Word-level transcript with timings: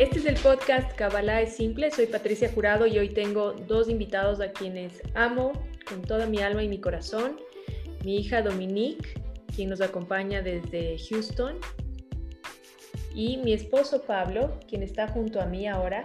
Este 0.00 0.18
es 0.18 0.24
el 0.24 0.36
podcast 0.36 0.96
Kabbalah 0.96 1.42
es 1.42 1.56
simple. 1.56 1.90
Soy 1.90 2.06
Patricia 2.06 2.50
Jurado 2.50 2.86
y 2.86 2.98
hoy 2.98 3.10
tengo 3.10 3.52
dos 3.52 3.90
invitados 3.90 4.40
a 4.40 4.50
quienes 4.50 5.02
amo 5.12 5.52
con 5.86 6.00
toda 6.00 6.24
mi 6.24 6.38
alma 6.38 6.62
y 6.62 6.68
mi 6.68 6.80
corazón. 6.80 7.36
Mi 8.02 8.16
hija 8.16 8.40
Dominique, 8.40 9.06
quien 9.54 9.68
nos 9.68 9.82
acompaña 9.82 10.40
desde 10.40 10.96
Houston, 11.10 11.58
y 13.14 13.36
mi 13.36 13.52
esposo 13.52 14.00
Pablo, 14.00 14.58
quien 14.66 14.82
está 14.82 15.06
junto 15.06 15.38
a 15.38 15.44
mí 15.44 15.68
ahora. 15.68 16.02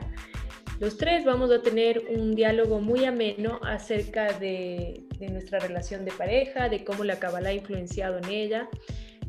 Los 0.81 0.97
tres 0.97 1.23
vamos 1.23 1.49
a 1.51 1.61
tener 1.61 2.03
un 2.09 2.35
diálogo 2.35 2.81
muy 2.81 3.05
ameno 3.05 3.61
acerca 3.63 4.37
de, 4.37 5.05
nuestra 5.21 5.59
relación 5.59 6.03
de 6.03 6.11
pareja, 6.11 6.67
de 6.67 6.83
cómo 6.83 7.05
la 7.05 7.17
Kabbalah 7.17 7.51
ha 7.51 7.53
influenciado 7.53 8.17
en 8.17 8.29
ella, 8.29 8.67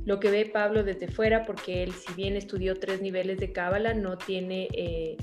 lo 0.07 0.21
que 0.21 0.31
ve 0.31 0.47
Pablo 0.47 0.85
desde 0.85 1.09
fuera, 1.09 1.45
porque 1.45 1.83
él, 1.83 1.93
si 1.93 2.15
bien 2.15 2.37
estudió 2.37 2.77
tres 2.77 3.03
niveles 3.03 3.39
de 3.39 3.53
Kabbalah, 3.53 3.93
no 3.93 4.17
tiene 4.17 4.69
eh, 4.73 5.17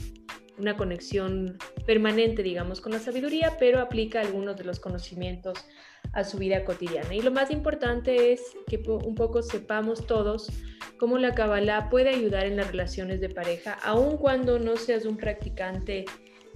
una 0.57 0.75
conexión 0.75 1.57
permanente, 1.87 2.43
digamos, 2.43 2.81
con 2.81 2.91
la 2.91 2.99
sabiduría, 2.99 3.55
pero 3.57 3.79
aplica 3.79 4.19
algunos 4.19 4.57
de 4.57 4.65
los 4.65 4.81
conocimientos 4.81 5.65
a 6.11 6.25
su 6.25 6.37
vida 6.37 6.65
cotidiana. 6.65 7.15
Y 7.15 7.21
lo 7.21 7.31
más 7.31 7.49
importante 7.49 8.33
es 8.33 8.41
que 8.67 8.83
un 8.87 9.15
poco 9.15 9.41
sepamos 9.41 10.05
todos 10.05 10.51
cómo 10.99 11.17
la 11.17 11.33
Kabbalah 11.33 11.89
puede 11.89 12.09
ayudar 12.09 12.45
en 12.45 12.57
las 12.57 12.67
relaciones 12.67 13.21
de 13.21 13.29
pareja, 13.29 13.79
aun 13.83 14.17
cuando 14.17 14.59
no 14.59 14.75
seas 14.75 15.05
un 15.05 15.15
practicante 15.15 16.03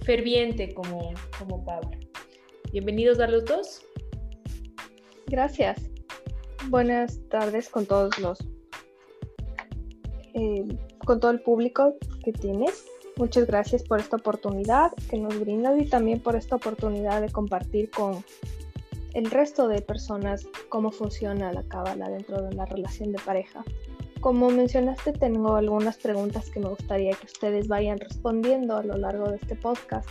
ferviente 0.02 0.74
como, 0.74 1.14
como 1.38 1.64
Pablo. 1.64 1.90
Bienvenidos 2.72 3.20
a 3.20 3.26
los 3.26 3.46
dos. 3.46 3.82
Gracias. 5.26 5.97
Buenas 6.66 7.18
tardes 7.30 7.70
con 7.70 7.86
todos 7.86 8.18
los, 8.18 8.38
eh, 10.34 10.66
con 11.06 11.18
todo 11.18 11.30
el 11.30 11.40
público 11.40 11.94
que 12.24 12.32
tienes. 12.32 12.84
Muchas 13.16 13.46
gracias 13.46 13.82
por 13.84 14.00
esta 14.00 14.16
oportunidad 14.16 14.92
que 15.08 15.18
nos 15.18 15.40
brindas 15.40 15.80
y 15.80 15.86
también 15.86 16.20
por 16.20 16.36
esta 16.36 16.56
oportunidad 16.56 17.22
de 17.22 17.30
compartir 17.30 17.90
con 17.90 18.22
el 19.14 19.30
resto 19.30 19.66
de 19.66 19.80
personas 19.80 20.46
cómo 20.68 20.90
funciona 20.90 21.52
la 21.52 21.62
cábala 21.62 22.10
dentro 22.10 22.42
de 22.42 22.54
la 22.54 22.66
relación 22.66 23.12
de 23.12 23.18
pareja. 23.18 23.64
Como 24.20 24.50
mencionaste, 24.50 25.12
tengo 25.12 25.56
algunas 25.56 25.96
preguntas 25.96 26.50
que 26.50 26.60
me 26.60 26.68
gustaría 26.68 27.12
que 27.12 27.26
ustedes 27.26 27.68
vayan 27.68 27.98
respondiendo 27.98 28.76
a 28.76 28.82
lo 28.82 28.96
largo 28.96 29.30
de 29.30 29.36
este 29.36 29.54
podcast 29.56 30.08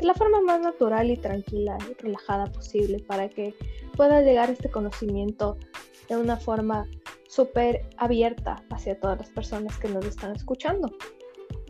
de 0.00 0.06
la 0.06 0.14
forma 0.14 0.40
más 0.40 0.60
natural 0.60 1.10
y 1.10 1.16
tranquila 1.16 1.76
y 1.88 2.02
relajada 2.02 2.46
posible 2.46 3.00
para 3.00 3.28
que 3.28 3.54
pueda 3.96 4.22
llegar 4.22 4.50
este 4.50 4.70
conocimiento 4.70 5.58
de 6.10 6.16
una 6.16 6.36
forma 6.36 6.86
súper 7.28 7.88
abierta 7.96 8.62
hacia 8.70 8.98
todas 8.98 9.18
las 9.18 9.30
personas 9.30 9.78
que 9.78 9.88
nos 9.88 10.04
están 10.04 10.34
escuchando. 10.34 10.90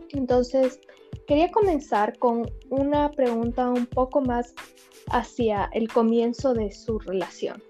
Entonces, 0.09 0.81
quería 1.27 1.51
comenzar 1.51 2.17
con 2.17 2.51
una 2.69 3.11
pregunta 3.11 3.69
un 3.69 3.85
poco 3.85 4.19
más 4.19 4.53
hacia 5.11 5.69
el 5.73 5.87
comienzo 5.87 6.53
de 6.53 6.71
su 6.71 6.97
relación. 6.99 7.61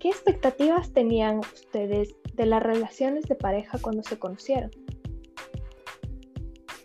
¿Qué 0.00 0.08
expectativas 0.08 0.92
tenían 0.92 1.40
ustedes 1.40 2.14
de 2.34 2.46
las 2.46 2.62
relaciones 2.62 3.24
de 3.24 3.34
pareja 3.34 3.78
cuando 3.80 4.02
se 4.02 4.18
conocieron? 4.18 4.70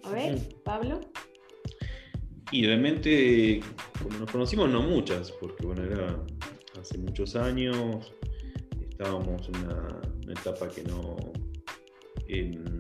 A 0.04 0.10
ver, 0.12 0.38
Pablo. 0.66 1.00
Y 2.52 2.66
realmente, 2.66 3.62
como 4.04 4.20
nos 4.20 4.32
conocimos, 4.32 4.70
no 4.70 4.82
muchas, 4.82 5.32
porque 5.32 5.66
bueno, 5.66 5.84
era 5.84 6.20
hace 6.80 6.98
muchos 6.98 7.36
años, 7.38 8.12
estábamos 8.98 9.50
en 9.50 9.56
una, 9.66 10.02
etapa 10.32 10.70
que 10.70 10.84
no... 10.84 11.18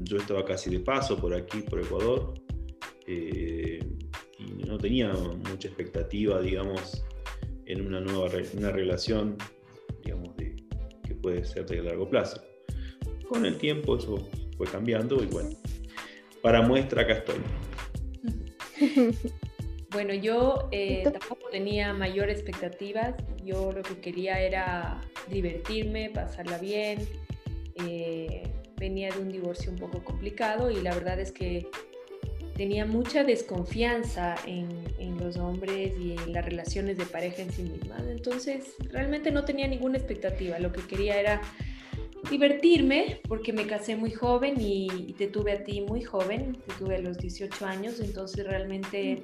yo 0.03 0.17
estaba 0.17 0.45
casi 0.45 0.69
de 0.69 0.79
paso 0.79 1.17
por 1.17 1.33
aquí, 1.33 1.61
por 1.61 1.81
Ecuador, 1.81 2.33
eh, 3.05 3.79
y 4.39 4.63
no 4.63 4.77
tenía 4.77 5.11
mucha 5.13 5.67
expectativa, 5.67 6.41
digamos, 6.41 7.03
en 7.65 7.85
una 7.85 7.99
nueva 7.99 8.29
una 8.57 8.71
relación, 8.71 9.37
digamos, 10.03 10.35
de, 10.37 10.55
que 11.05 11.15
puede 11.15 11.43
ser 11.43 11.65
de 11.65 11.83
largo 11.83 12.09
plazo. 12.09 12.41
Con 13.27 13.45
el 13.45 13.57
tiempo 13.57 13.97
eso 13.97 14.17
fue 14.57 14.67
cambiando 14.67 15.21
y 15.21 15.27
bueno, 15.27 15.49
para 16.41 16.61
muestra 16.61 17.01
acá 17.01 17.13
estoy. 17.13 17.41
Bueno, 19.91 20.13
yo 20.13 20.67
eh, 20.73 21.03
tampoco 21.09 21.47
tenía 21.51 21.93
mayor 21.93 22.29
expectativas, 22.29 23.15
yo 23.45 23.71
lo 23.71 23.81
que 23.81 23.97
quería 24.01 24.41
era 24.41 24.99
divertirme, 25.29 26.09
pasarla 26.09 26.57
bien. 26.57 27.07
Eh, 27.75 28.43
venía 28.77 29.11
de 29.11 29.19
un 29.19 29.29
divorcio 29.29 29.71
un 29.71 29.77
poco 29.77 30.03
complicado 30.03 30.69
y 30.69 30.81
la 30.81 30.93
verdad 30.93 31.19
es 31.19 31.31
que 31.31 31.67
tenía 32.55 32.85
mucha 32.85 33.23
desconfianza 33.23 34.35
en, 34.45 34.85
los 35.19 35.37
hombres 35.37 35.93
y 35.99 36.11
en 36.11 36.33
las 36.33 36.45
relaciones 36.45 36.97
de 36.97 37.05
pareja 37.05 37.41
en 37.41 37.51
sí 37.51 37.63
mismas. 37.63 38.03
Entonces, 38.07 38.75
realmente 38.91 39.31
no 39.31 39.43
tenía 39.43 39.67
ninguna 39.67 39.97
expectativa. 39.97 40.59
Lo 40.59 40.71
que 40.71 40.81
quería 40.81 41.19
era 41.19 41.41
divertirme, 42.29 43.21
porque 43.27 43.53
me 43.53 43.65
casé 43.65 43.95
muy 43.95 44.11
joven 44.11 44.55
y, 44.59 45.13
te 45.17 45.27
tuve 45.27 45.53
a 45.53 45.63
ti 45.63 45.81
muy 45.81 46.03
joven, 46.03 46.57
te 46.67 46.73
tuve 46.73 46.97
a 46.97 46.99
los 46.99 47.17
18 47.17 47.65
años, 47.65 47.99
entonces 47.99 48.45
realmente... 48.45 49.23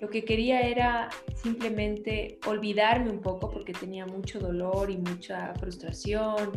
Lo 0.00 0.08
que 0.08 0.24
quería 0.24 0.62
era 0.62 1.10
simplemente 1.34 2.38
olvidarme 2.46 3.10
un 3.10 3.20
poco 3.20 3.50
porque 3.50 3.72
tenía 3.72 4.06
mucho 4.06 4.40
dolor 4.40 4.90
y 4.90 4.96
mucha 4.96 5.54
frustración 5.54 6.52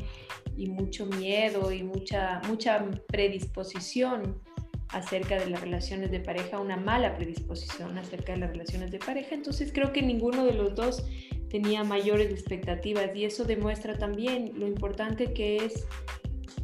y 0.56 0.68
mucho 0.68 1.06
miedo 1.06 1.72
y 1.72 1.84
mucha, 1.84 2.42
mucha 2.48 2.86
predisposición 3.08 4.42
acerca 4.90 5.40
de 5.40 5.50
las 5.50 5.60
relaciones 5.60 6.12
de 6.12 6.20
pareja, 6.20 6.60
una 6.60 6.78
mala 6.78 7.16
predisposición 7.16 7.98
acerca 7.98 8.34
de 8.34 8.40
las 8.40 8.52
relaciones 8.52 8.92
de 8.92 9.00
pareja. 9.00 9.36
Entonces 9.36 9.72
creo 9.74 9.92
que 9.92 10.02
ninguno 10.02 10.46
de 10.46 10.54
los 10.54 10.76
dos 10.76 11.04
tenía 11.50 11.84
mayores 11.84 12.32
expectativas 12.32 13.14
y 13.14 13.26
eso 13.26 13.44
demuestra 13.44 13.98
también 13.98 14.54
lo 14.56 14.68
importante 14.68 15.34
que 15.34 15.58
es 15.58 15.86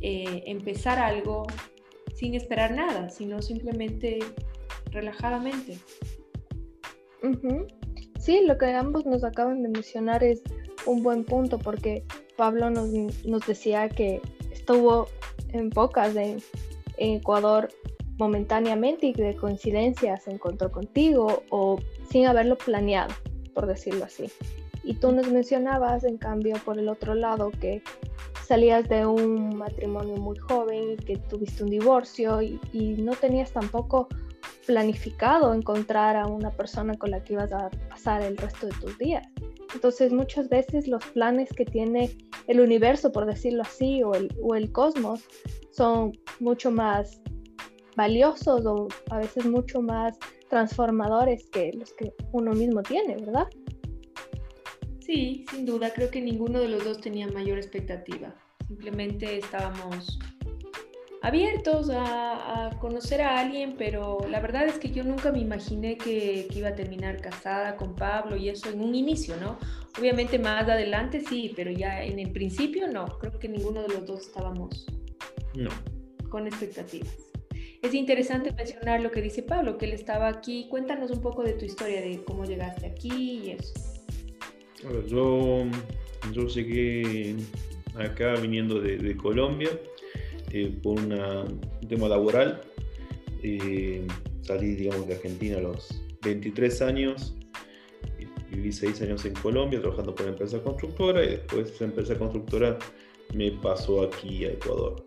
eh, 0.01 0.43
empezar 0.45 0.99
algo 0.99 1.45
sin 2.15 2.35
esperar 2.35 2.71
nada, 2.71 3.09
sino 3.09 3.41
simplemente 3.41 4.19
relajadamente. 4.91 5.77
Sí, 8.19 8.41
lo 8.45 8.57
que 8.57 8.73
ambos 8.73 9.05
nos 9.05 9.23
acaban 9.23 9.63
de 9.63 9.69
mencionar 9.69 10.23
es 10.23 10.41
un 10.85 11.03
buen 11.03 11.23
punto 11.23 11.57
porque 11.57 12.03
Pablo 12.37 12.69
nos, 12.69 12.89
nos 13.25 13.47
decía 13.47 13.89
que 13.89 14.21
estuvo 14.51 15.07
en 15.53 15.69
pocas 15.69 16.13
de 16.13 16.37
Ecuador 16.97 17.69
momentáneamente 18.17 19.07
y 19.07 19.13
de 19.13 19.35
coincidencia 19.35 20.17
se 20.17 20.31
encontró 20.31 20.71
contigo 20.71 21.43
o 21.49 21.79
sin 22.09 22.25
haberlo 22.25 22.57
planeado, 22.57 23.13
por 23.53 23.65
decirlo 23.65 24.05
así. 24.05 24.29
Y 24.83 24.95
tú 24.95 25.11
nos 25.11 25.29
mencionabas, 25.31 26.03
en 26.03 26.17
cambio, 26.17 26.55
por 26.65 26.77
el 26.77 26.89
otro 26.89 27.13
lado, 27.13 27.51
que 27.51 27.81
salías 28.45 28.87
de 28.89 29.05
un 29.05 29.57
matrimonio 29.57 30.15
muy 30.15 30.37
joven 30.37 30.93
y 30.93 30.95
que 30.97 31.17
tuviste 31.17 31.63
un 31.63 31.69
divorcio 31.69 32.41
y, 32.41 32.59
no 32.97 33.13
tenías 33.13 33.51
tampoco 33.51 34.07
planificado 34.69 35.51
encontrar 35.51 36.15
a 36.15 36.27
una 36.27 36.51
persona 36.51 36.93
con 36.93 37.09
la 37.09 37.23
que 37.23 37.33
ibas 37.33 37.51
a 37.51 37.71
pasar 37.89 38.21
el 38.21 38.37
resto 38.37 38.67
de 38.67 38.73
tus 38.73 38.95
días. 38.99 39.27
Entonces 39.73 40.13
muchas 40.13 40.47
veces 40.47 40.87
los 40.87 41.03
planes 41.07 41.49
que 41.49 41.65
tiene 41.65 42.15
el 42.45 42.59
universo, 42.59 43.11
por 43.11 43.25
decirlo 43.25 43.63
así, 43.63 44.03
o 44.03 44.13
el, 44.13 44.29
o 44.43 44.53
el 44.53 44.71
cosmos, 44.71 45.23
son 45.71 46.11
mucho 46.39 46.69
más 46.69 47.19
valiosos 47.95 48.63
o 48.67 48.87
a 49.09 49.17
veces 49.17 49.47
mucho 49.47 49.81
más 49.81 50.19
transformadores 50.51 51.49
que 51.49 51.71
los 51.73 51.91
que 51.93 52.13
uno 52.31 52.51
mismo 52.53 52.83
tiene, 52.83 53.15
¿verdad? 53.15 53.47
Sí, 54.99 55.45
sin 55.49 55.65
duda, 55.65 55.91
creo 55.95 56.11
que 56.11 56.21
ninguno 56.21 56.59
de 56.59 56.69
los 56.69 56.85
dos 56.85 57.01
tenía 57.01 57.27
mayor 57.27 57.57
expectativa. 57.57 58.35
Simplemente 58.67 59.39
estábamos 59.39 60.19
abiertos 61.21 61.89
a, 61.91 62.69
conocer 62.79 63.21
a 63.21 63.39
alguien, 63.39 63.75
pero 63.77 64.19
la 64.29 64.39
verdad 64.39 64.65
es 64.65 64.79
que 64.79 64.91
yo 64.91 65.03
nunca 65.03 65.31
me 65.31 65.39
imaginé 65.39 65.97
que, 65.97 66.47
que, 66.49 66.59
iba 66.59 66.69
a 66.69 66.75
terminar 66.75 67.19
casada 67.19 67.75
con 67.75 67.93
Pablo 67.93 68.37
y 68.37 68.47
eso 68.47 68.69
en 68.69 68.81
un 68.81 68.95
inicio, 68.95 69.35
¿no? 69.37 69.57
Obviamente 69.99 70.39
más 70.39 70.67
adelante 70.67 71.21
sí, 71.21 71.51
pero 71.55 71.71
ya 71.71 72.03
en 72.03 72.19
el 72.19 72.31
principio 72.31 72.87
no. 72.87 73.05
Creo 73.19 73.37
que 73.37 73.49
ninguno 73.49 73.81
de 73.81 73.89
los 73.89 74.05
dos 74.05 74.21
estábamos 74.21 74.85
no. 75.55 75.69
con 76.29 76.47
expectativas. 76.47 77.29
Es 77.81 77.93
interesante 77.93 78.51
mencionar 78.51 78.99
lo 78.99 79.09
que 79.09 79.21
dice 79.21 79.41
Pablo, 79.41 79.77
que 79.77 79.85
él 79.85 79.93
estaba 79.93 80.27
aquí. 80.27 80.67
Cuéntanos 80.69 81.11
un 81.11 81.21
poco 81.21 81.43
de 81.43 81.53
tu 81.53 81.63
historia, 81.63 82.01
de 82.01 82.21
cómo 82.25 82.43
llegaste 82.43 82.85
aquí 82.85 83.41
y 83.45 83.51
eso. 83.51 83.73
yo, 85.07 85.65
yo 86.33 86.47
llegué 86.47 87.37
acá 87.95 88.35
viniendo 88.35 88.81
de, 88.81 89.15
Colombia 89.15 89.69
eh, 90.51 90.79
por 90.81 90.99
un 90.99 91.61
tema 91.87 92.07
laboral. 92.07 92.61
Eh, 93.43 94.05
salí, 94.41 94.75
digamos, 94.75 95.07
de 95.07 95.15
Argentina 95.15 95.57
a 95.57 95.61
los 95.61 96.01
23 96.23 96.81
años. 96.81 97.35
Viví 98.51 98.71
6 98.71 99.01
años 99.03 99.25
en 99.25 99.33
Colombia 99.33 99.79
trabajando 99.79 100.15
por 100.15 100.23
una 100.23 100.31
empresa 100.31 100.61
constructora 100.61 101.23
y 101.23 101.29
después 101.29 101.71
esa 101.71 101.85
empresa 101.85 102.17
constructora 102.17 102.77
me 103.35 103.51
pasó 103.51 104.03
aquí 104.03 104.45
a 104.45 104.53
Ecuador. 104.53 105.05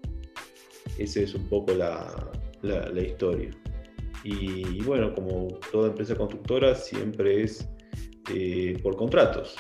Esa 0.99 1.21
es 1.21 1.35
un 1.35 1.49
poco 1.49 1.75
la, 1.75 2.31
la, 2.63 3.01
historia. 3.01 3.51
Y, 4.25 4.81
bueno, 4.83 5.13
como 5.15 5.49
toda 5.73 5.89
empresa 5.89 6.15
constructora, 6.15 6.75
siempre 6.77 7.43
es 7.43 7.69
eh, 8.33 8.79
por 8.83 8.97
contratos. 8.97 9.57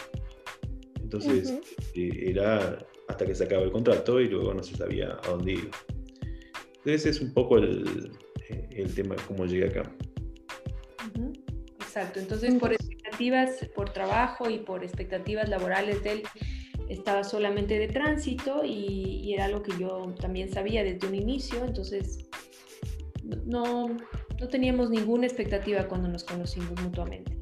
Entonces, 1.02 1.52
eh, 1.94 2.31
era 2.31 2.79
hasta 3.12 3.25
que 3.25 3.35
se 3.35 3.44
acaba 3.44 3.62
el 3.62 3.70
contrato 3.70 4.20
y 4.20 4.29
luego 4.29 4.53
no 4.53 4.62
se 4.62 4.76
sabía 4.76 5.19
a 5.23 5.29
dónde 5.29 5.53
iba. 5.53 5.70
Entonces, 6.79 7.06
es 7.06 7.20
un 7.20 7.32
poco 7.32 7.59
el, 7.59 8.11
el 8.70 8.94
tema 8.94 9.14
de 9.14 9.23
cómo 9.23 9.47
llegué 9.47 9.67
acá. 9.67 9.91
Exacto, 11.79 12.20
entonces 12.20 12.55
por 12.55 12.73
expectativas, 12.73 13.69
por 13.75 13.91
trabajo 13.91 14.49
y 14.49 14.61
por 14.61 14.82
expectativas 14.82 15.50
laborales 15.50 16.03
de 16.03 16.12
él, 16.12 16.23
estaba 16.88 17.23
solamente 17.23 17.79
de 17.79 17.88
tránsito 17.88 18.64
y, 18.64 19.32
era 19.35 19.44
algo 19.44 19.62
que 19.62 19.73
yo 19.79 20.15
también 20.19 20.50
sabía 20.50 20.85
desde 20.85 21.06
un 21.06 21.15
inicio, 21.15 21.62
entonces 21.65 22.31
no, 23.44 23.88
no 24.41 24.49
teníamos 24.49 24.91
ninguna 24.91 25.26
expectativa 25.26 25.87
cuando 25.87 26.08
nos 26.08 26.25
conocimos 26.25 26.81
mutuamente. 26.82 27.42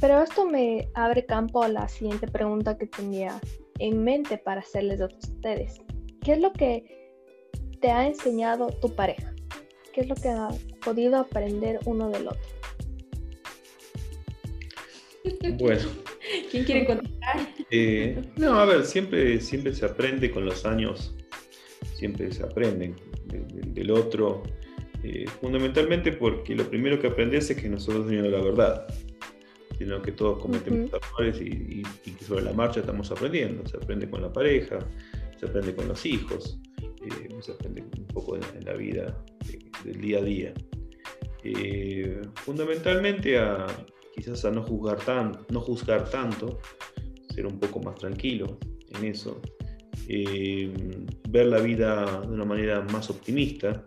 Pero 0.00 0.22
esto 0.22 0.46
me 0.46 0.88
abre 0.94 1.26
campo 1.26 1.62
a 1.62 1.68
la 1.68 1.88
siguiente 1.88 2.26
pregunta 2.26 2.78
que 2.78 2.86
tenía 2.86 3.38
en 3.78 4.02
mente 4.02 4.38
para 4.38 4.60
hacerles 4.60 5.00
a 5.00 5.06
ustedes. 5.06 5.80
¿Qué 6.22 6.32
es 6.32 6.40
lo 6.40 6.52
que 6.52 7.12
te 7.80 7.90
ha 7.90 8.06
enseñado 8.06 8.68
tu 8.80 8.94
pareja? 8.94 9.34
¿Qué 9.92 10.02
es 10.02 10.08
lo 10.08 10.14
que 10.14 10.28
ha 10.28 10.48
podido 10.84 11.18
aprender 11.18 11.80
uno 11.84 12.08
del 12.08 12.28
otro? 12.28 12.40
Bueno, 15.58 15.88
¿Quién 16.50 16.64
quiere 16.64 16.86
contestar? 16.86 17.48
Eh, 17.70 18.22
no, 18.36 18.54
a 18.54 18.64
ver, 18.64 18.84
siempre, 18.84 19.40
siempre 19.40 19.74
se 19.74 19.84
aprende 19.84 20.30
con 20.30 20.44
los 20.44 20.64
años, 20.64 21.14
siempre 21.94 22.32
se 22.32 22.42
aprende 22.42 22.94
del 23.26 23.90
otro, 23.90 24.42
eh, 25.04 25.26
fundamentalmente 25.40 26.12
porque 26.12 26.54
lo 26.54 26.68
primero 26.68 26.98
que 27.00 27.08
aprendes 27.08 27.50
es 27.50 27.60
que 27.60 27.68
nosotros 27.68 28.08
tenemos 28.08 28.32
la 28.32 28.42
verdad, 28.42 28.86
sino 29.80 30.02
que 30.02 30.12
todos 30.12 30.42
cometemos 30.42 30.90
errores 30.92 31.40
y, 31.40 31.82
que 32.04 32.22
sobre 32.22 32.44
la 32.44 32.52
marcha 32.52 32.80
estamos 32.80 33.10
aprendiendo. 33.10 33.66
Se 33.66 33.78
aprende 33.78 34.10
con 34.10 34.20
la 34.20 34.30
pareja, 34.30 34.78
se 35.38 35.46
aprende 35.46 35.74
con 35.74 35.88
los 35.88 36.04
hijos, 36.04 36.60
eh, 36.82 37.34
se 37.40 37.52
aprende 37.52 37.86
un 37.98 38.06
poco 38.08 38.36
en, 38.36 38.42
la 38.62 38.74
vida 38.74 39.16
del 39.82 39.98
día 40.02 40.18
a 40.18 40.22
día. 40.22 40.54
fundamentalmente 42.34 43.38
a, 43.38 43.66
quizás 44.14 44.44
a 44.44 44.50
no 44.50 44.62
juzgar, 44.62 44.98
tan, 44.98 45.46
no 45.48 45.60
juzgar 45.62 46.10
tanto, 46.10 46.60
ser 47.34 47.46
un 47.46 47.58
poco 47.58 47.80
más 47.80 47.94
tranquilo 47.94 48.58
en 48.98 49.06
eso, 49.06 49.40
eh, 50.08 50.70
ver 51.30 51.46
la 51.46 51.60
vida 51.60 52.20
de 52.20 52.34
una 52.34 52.44
manera 52.44 52.82
más 52.92 53.08
optimista 53.08 53.82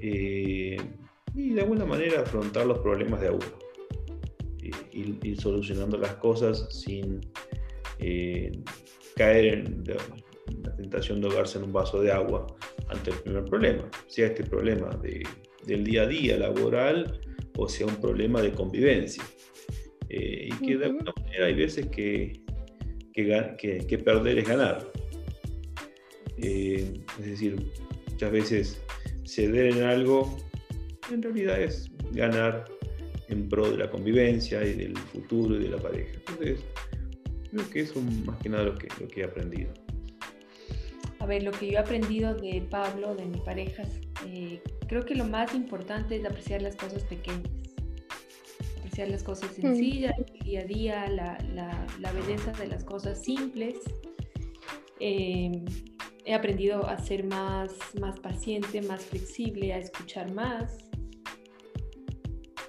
eh, 0.00 0.78
y 1.32 1.50
de 1.50 1.60
alguna 1.60 1.84
manera 1.84 2.22
afrontar 2.22 2.66
los 2.66 2.80
problemas 2.80 3.20
de 3.20 3.28
a 3.28 3.32
uno, 3.32 3.65
y 4.92 5.18
ir, 5.28 5.40
solucionando 5.40 5.96
las 5.98 6.14
cosas 6.16 6.68
sin 6.70 7.20
eh, 7.98 8.52
caer 9.16 9.46
en 9.46 9.84
la 10.62 10.76
tentación 10.76 11.20
de 11.20 11.28
ahogarse 11.28 11.58
en 11.58 11.64
un 11.64 11.72
vaso 11.72 12.00
de 12.00 12.12
agua 12.12 12.46
ante 12.88 13.10
el 13.10 13.16
primer 13.18 13.44
problema, 13.44 13.90
sea 14.06 14.28
este 14.28 14.44
problema 14.44 14.90
de, 15.02 15.26
del 15.66 15.84
día 15.84 16.02
a 16.02 16.06
día 16.06 16.36
laboral 16.36 17.20
o 17.56 17.68
sea 17.68 17.86
un 17.86 17.96
problema 17.96 18.42
de 18.42 18.52
convivencia. 18.52 19.22
Eh, 20.08 20.50
y 20.50 20.66
que 20.66 20.76
de 20.76 20.86
alguna 20.86 21.12
manera 21.20 21.46
hay 21.46 21.54
veces 21.54 21.86
que, 21.88 22.40
que, 23.12 23.98
perder 24.04 24.38
es 24.38 24.48
ganar. 24.48 24.92
Eh, 26.38 27.02
es 27.18 27.26
decir, 27.26 27.56
muchas 28.10 28.30
veces 28.30 28.82
ceder 29.24 29.74
en 29.74 29.82
algo 29.82 30.36
en 31.12 31.22
realidad 31.22 31.60
es 31.60 31.90
ganar 32.12 32.64
en 33.28 33.48
pro 33.48 33.70
de 33.70 33.78
la 33.78 33.90
convivencia 33.90 34.64
y 34.64 34.74
del 34.74 34.96
futuro 34.96 35.56
y 35.56 35.64
de 35.64 35.68
la 35.70 35.78
pareja. 35.78 36.12
Entonces, 36.14 36.60
creo 37.50 37.70
que 37.70 37.80
eso 37.80 37.98
es 37.98 38.26
más 38.26 38.38
que 38.38 38.48
nada 38.48 38.64
lo 38.64 38.74
que, 38.76 38.88
lo 39.00 39.08
que 39.08 39.20
he 39.20 39.24
aprendido. 39.24 39.72
A 41.18 41.26
ver, 41.26 41.42
lo 41.42 41.50
que 41.50 41.66
yo 41.66 41.72
he 41.72 41.78
aprendido 41.78 42.34
de 42.34 42.62
Pablo, 42.70 43.14
de 43.14 43.24
mi 43.24 43.38
pareja, 43.38 43.82
eh, 44.26 44.60
creo 44.86 45.04
que 45.04 45.14
lo 45.14 45.24
más 45.24 45.54
importante 45.54 46.16
es 46.16 46.24
apreciar 46.24 46.62
las 46.62 46.76
cosas 46.76 47.02
pequeñas 47.04 47.50
las 49.04 49.22
cosas 49.22 49.50
mm. 49.58 49.60
sencillas, 49.60 50.14
el 50.18 50.44
día 50.44 50.60
a 50.60 50.64
día, 50.64 51.08
la, 51.08 52.12
belleza 52.12 52.52
de 52.52 52.68
las 52.68 52.84
cosas 52.84 53.22
simples. 53.22 53.76
Em, 55.00 55.64
he 56.24 56.34
aprendido 56.34 56.86
a 56.86 56.98
ser 56.98 57.24
más, 57.24 57.72
más 58.00 58.18
paciente, 58.18 58.80
más 58.80 59.04
flexible, 59.04 59.74
a 59.74 59.78
escuchar 59.78 60.32
más. 60.32 60.85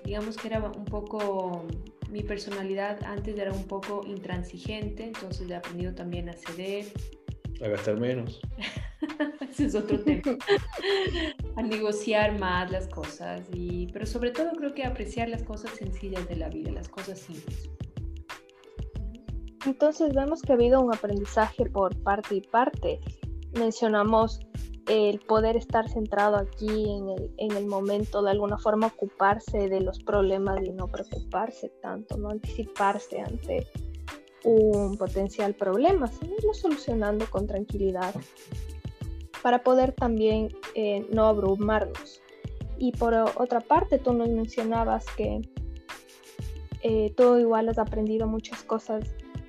Digamos 0.08 0.38
que 0.38 0.48
era 0.48 0.62
un 0.62 0.86
poco, 0.86 1.66
mi 2.10 2.24
personalidad 2.24 3.04
antes 3.04 3.38
era 3.38 3.52
un 3.52 3.68
poco 3.68 4.06
intransigente, 4.08 5.04
entonces 5.04 5.50
he 5.50 5.54
aprendido 5.54 5.94
también 5.94 6.30
a 6.30 6.34
ceder. 6.34 6.86
A 7.62 7.68
gastar 7.68 8.00
menos. 8.00 8.40
Ese 9.52 9.66
es 9.66 9.76
otro 9.76 10.00
tema. 10.00 10.38
a 11.58 11.62
negociar 11.62 12.40
más 12.40 12.72
las 12.72 12.88
cosas, 12.88 13.50
y, 13.52 13.88
pero 13.88 14.06
sobre 14.06 14.32
todo 14.32 14.52
creo 14.52 14.74
que 14.74 14.86
apreciar 14.86 15.28
las 15.28 15.44
cosas 15.44 15.72
sencillas 15.72 16.26
de 16.30 16.38
la 16.38 16.48
vida, 16.48 16.72
las 16.72 16.88
cosas 16.88 17.20
simples. 17.20 17.70
Entonces 19.66 20.14
vemos 20.16 20.42
que 20.42 20.54
ha 20.54 20.56
habido 20.56 20.80
un 20.80 20.96
aprendizaje 20.96 21.66
por 21.66 22.02
parte 22.04 22.36
y 22.36 22.42
parte. 22.42 23.02
Mencionamos 23.60 24.40
el 24.88 25.20
poder 25.20 25.58
estar 25.58 25.90
centrado 25.90 26.38
aquí 26.38 26.90
en 26.90 27.10
el, 27.10 27.32
en 27.38 27.52
el, 27.58 27.66
momento, 27.66 28.22
de 28.22 28.32
alguna 28.32 28.58
forma 28.58 28.88
ocuparse 28.88 29.68
de 29.70 29.82
los 29.82 30.00
problemas 30.00 30.64
y 30.64 30.72
no 30.72 30.88
preocuparse 30.88 31.70
tanto, 31.82 32.18
no 32.18 32.30
anticiparse 32.30 33.20
ante 33.20 33.68
un 34.44 34.98
potencial 34.98 35.54
problema, 35.56 36.08
sino 36.08 36.54
solucionando 36.54 37.26
con 37.30 37.48
tranquilidad 37.48 38.16
para 39.42 39.64
poder 39.64 39.92
también 39.92 40.50
eh, 40.76 41.06
no 41.12 41.26
abrumarnos. 41.26 42.22
Y 42.78 42.92
por 42.92 43.14
otra 43.14 43.60
parte, 43.60 43.98
tú 43.98 44.14
nos 44.14 44.30
mencionabas 44.30 45.06
que 45.16 45.42
eh, 46.82 47.14
tú 47.18 47.38
igual 47.38 47.70
has 47.70 47.80
aprendido 47.80 48.28
muchas 48.28 48.64
cosas 48.64 49.04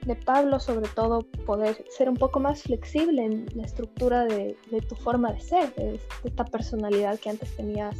de 0.08 0.16
Pablo, 0.16 0.58
sobre 0.58 0.88
todo 0.96 1.20
poder 1.46 1.84
ser 1.90 2.08
un 2.08 2.16
poco 2.16 2.40
más 2.40 2.62
flexible 2.62 3.22
en 3.24 3.46
la 3.54 3.64
estructura 3.64 4.24
de, 4.24 4.56
tu 4.88 4.96
forma 4.96 5.32
de 5.32 5.40
ser, 5.40 5.74
de, 5.76 6.00
esta 6.24 6.44
personalidad 6.44 7.18
que 7.20 7.30
antes 7.30 7.54
tenías 7.56 7.96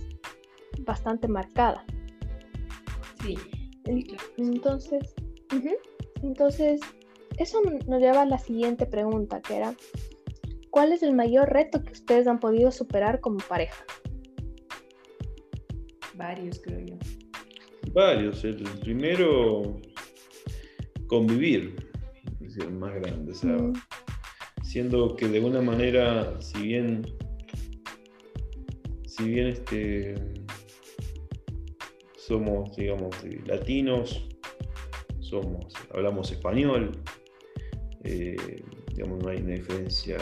bastante 0.81 1.29
marcada. 1.29 1.85
Sí. 3.23 3.37
Entonces, 4.37 5.15
entonces, 6.23 6.81
eso 7.39 7.61
nos 7.63 8.01
lleva 8.01 8.23
a 8.23 8.27
la 8.27 8.39
siguiente 8.39 8.85
pregunta, 8.87 9.41
que 9.41 9.57
era, 9.57 9.75
¿Cuál 10.79 10.93
es 10.93 11.03
el 11.03 11.13
mayor 11.13 11.49
reto 11.53 11.83
que 11.83 11.93
ustedes 11.93 12.27
han 12.27 12.39
podido 12.39 12.71
superar 12.71 13.21
como 13.21 13.39
pareja? 13.39 13.85
Varios, 16.15 16.61
creo 16.61 16.81
yo. 16.87 16.97
Varios. 17.93 18.45
El 18.45 18.63
primero, 18.81 19.81
convivir, 21.07 21.88
el 22.63 22.73
más 22.73 22.95
grande. 22.95 23.33
Mm. 23.43 23.73
Siendo 24.63 25.17
que 25.17 25.29
de 25.29 25.39
alguna 25.39 25.63
manera, 25.63 26.41
si 26.41 26.63
bien, 26.63 27.07
si 29.07 29.29
bien 29.29 29.49
este, 29.49 30.15
somos, 32.17 32.77
digamos, 32.77 33.17
latinos, 33.47 34.29
somos, 35.21 35.73
hablamos 35.95 36.31
español, 36.31 36.93
eh, 38.05 38.63
digamos, 38.95 39.23
no 39.23 39.31
hay 39.31 39.39
una 39.39 39.55
diferencia 39.55 40.19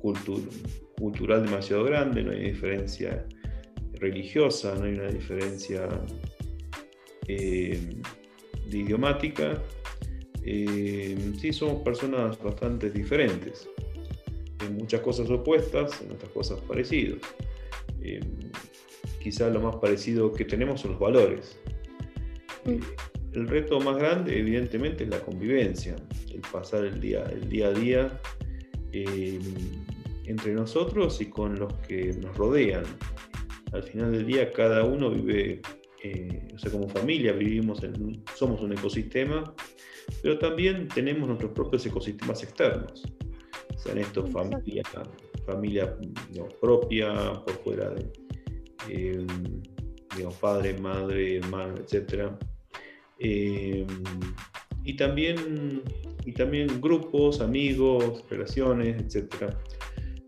cultural 0.00 1.44
demasiado 1.44 1.84
grande, 1.84 2.22
no 2.22 2.32
hay 2.32 2.50
diferencia 2.50 3.26
religiosa, 3.94 4.74
no 4.74 4.84
hay 4.84 4.94
una 4.94 5.08
diferencia 5.08 5.88
eh, 7.28 7.96
de 8.68 8.78
idiomática. 8.78 9.62
Eh, 10.44 11.32
sí, 11.40 11.52
somos 11.52 11.82
personas 11.82 12.42
bastante 12.42 12.90
diferentes, 12.90 13.68
en 14.66 14.76
muchas 14.76 15.00
cosas 15.00 15.30
opuestas, 15.30 16.00
en 16.02 16.12
otras 16.12 16.30
cosas 16.32 16.60
parecidas. 16.60 17.18
Eh, 18.00 18.20
quizás 19.22 19.52
lo 19.52 19.60
más 19.60 19.76
parecido 19.76 20.32
que 20.32 20.44
tenemos 20.44 20.80
son 20.80 20.92
los 20.92 21.00
valores. 21.00 21.58
Mm. 22.64 22.78
el 23.32 23.48
reto 23.48 23.80
más 23.80 23.96
grande, 23.96 24.38
evidentemente, 24.38 25.04
es 25.04 25.10
la 25.10 25.18
convivencia, 25.20 25.96
el 26.32 26.40
pasar 26.52 26.84
el 26.84 27.00
día, 27.00 27.24
el 27.24 27.48
día 27.48 27.68
a 27.68 27.72
día 27.72 28.20
entre 30.26 30.54
nosotros 30.54 31.20
y 31.20 31.26
con 31.26 31.58
los 31.58 31.72
que 31.86 32.12
nos 32.14 32.36
rodean. 32.36 32.84
Al 33.72 33.82
final 33.82 34.12
del 34.12 34.26
día 34.26 34.52
cada 34.52 34.84
uno 34.84 35.10
vive, 35.10 35.62
eh, 36.02 36.48
o 36.54 36.58
sea, 36.58 36.70
como 36.70 36.88
familia 36.88 37.32
vivimos, 37.32 37.82
en, 37.82 38.22
somos 38.34 38.60
un 38.60 38.72
ecosistema, 38.72 39.54
pero 40.22 40.38
también 40.38 40.88
tenemos 40.88 41.26
nuestros 41.26 41.52
propios 41.52 41.86
ecosistemas 41.86 42.42
externos. 42.42 43.02
Sean 43.76 43.98
estos 43.98 44.30
familia, 44.30 44.82
familia 45.46 45.96
propia, 46.60 47.32
por 47.44 47.54
fuera 47.64 47.90
de, 47.90 48.12
eh, 48.88 49.26
digamos, 50.14 50.36
padre, 50.36 50.74
madre, 50.78 51.38
hermano, 51.38 51.74
etc. 51.76 52.32
Eh, 53.18 53.86
y, 54.84 54.96
también, 54.96 55.82
y 56.24 56.32
también 56.32 56.80
grupos, 56.80 57.40
amigos, 57.40 58.24
relaciones, 58.28 59.14
etc. 59.14 59.54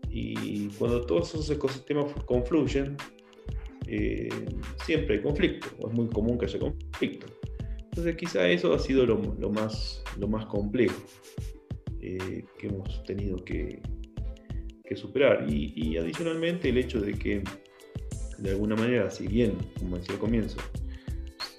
Y 0.09 0.69
cuando 0.77 1.01
todos 1.01 1.29
esos 1.29 1.49
ecosistemas 1.49 2.05
confluyen, 2.25 2.95
eh, 3.87 4.29
siempre 4.85 5.15
hay 5.15 5.21
conflicto, 5.21 5.67
es 5.87 5.93
muy 5.93 6.07
común 6.07 6.37
que 6.37 6.45
haya 6.45 6.59
conflicto. 6.59 7.27
Entonces 7.95 8.17
quizá 8.17 8.45
eso 8.49 8.73
ha 8.73 8.79
sido 8.79 9.05
lo, 9.05 9.17
más, 9.49 10.03
lo 10.19 10.27
más 10.27 10.45
complejo 10.47 11.01
que 12.01 12.67
hemos 12.67 13.01
tenido 13.05 13.37
que, 13.45 13.81
que 14.83 14.95
superar. 14.97 15.45
Y, 15.49 15.95
adicionalmente 15.95 16.67
el 16.67 16.77
hecho 16.77 16.99
de 16.99 17.13
que 17.13 17.41
de 18.37 18.49
alguna 18.49 18.75
manera, 18.75 19.09
si 19.09 19.29
bien, 19.29 19.53
como 19.79 19.97
decía 19.97 20.15
al 20.15 20.19
comienzo, 20.19 20.57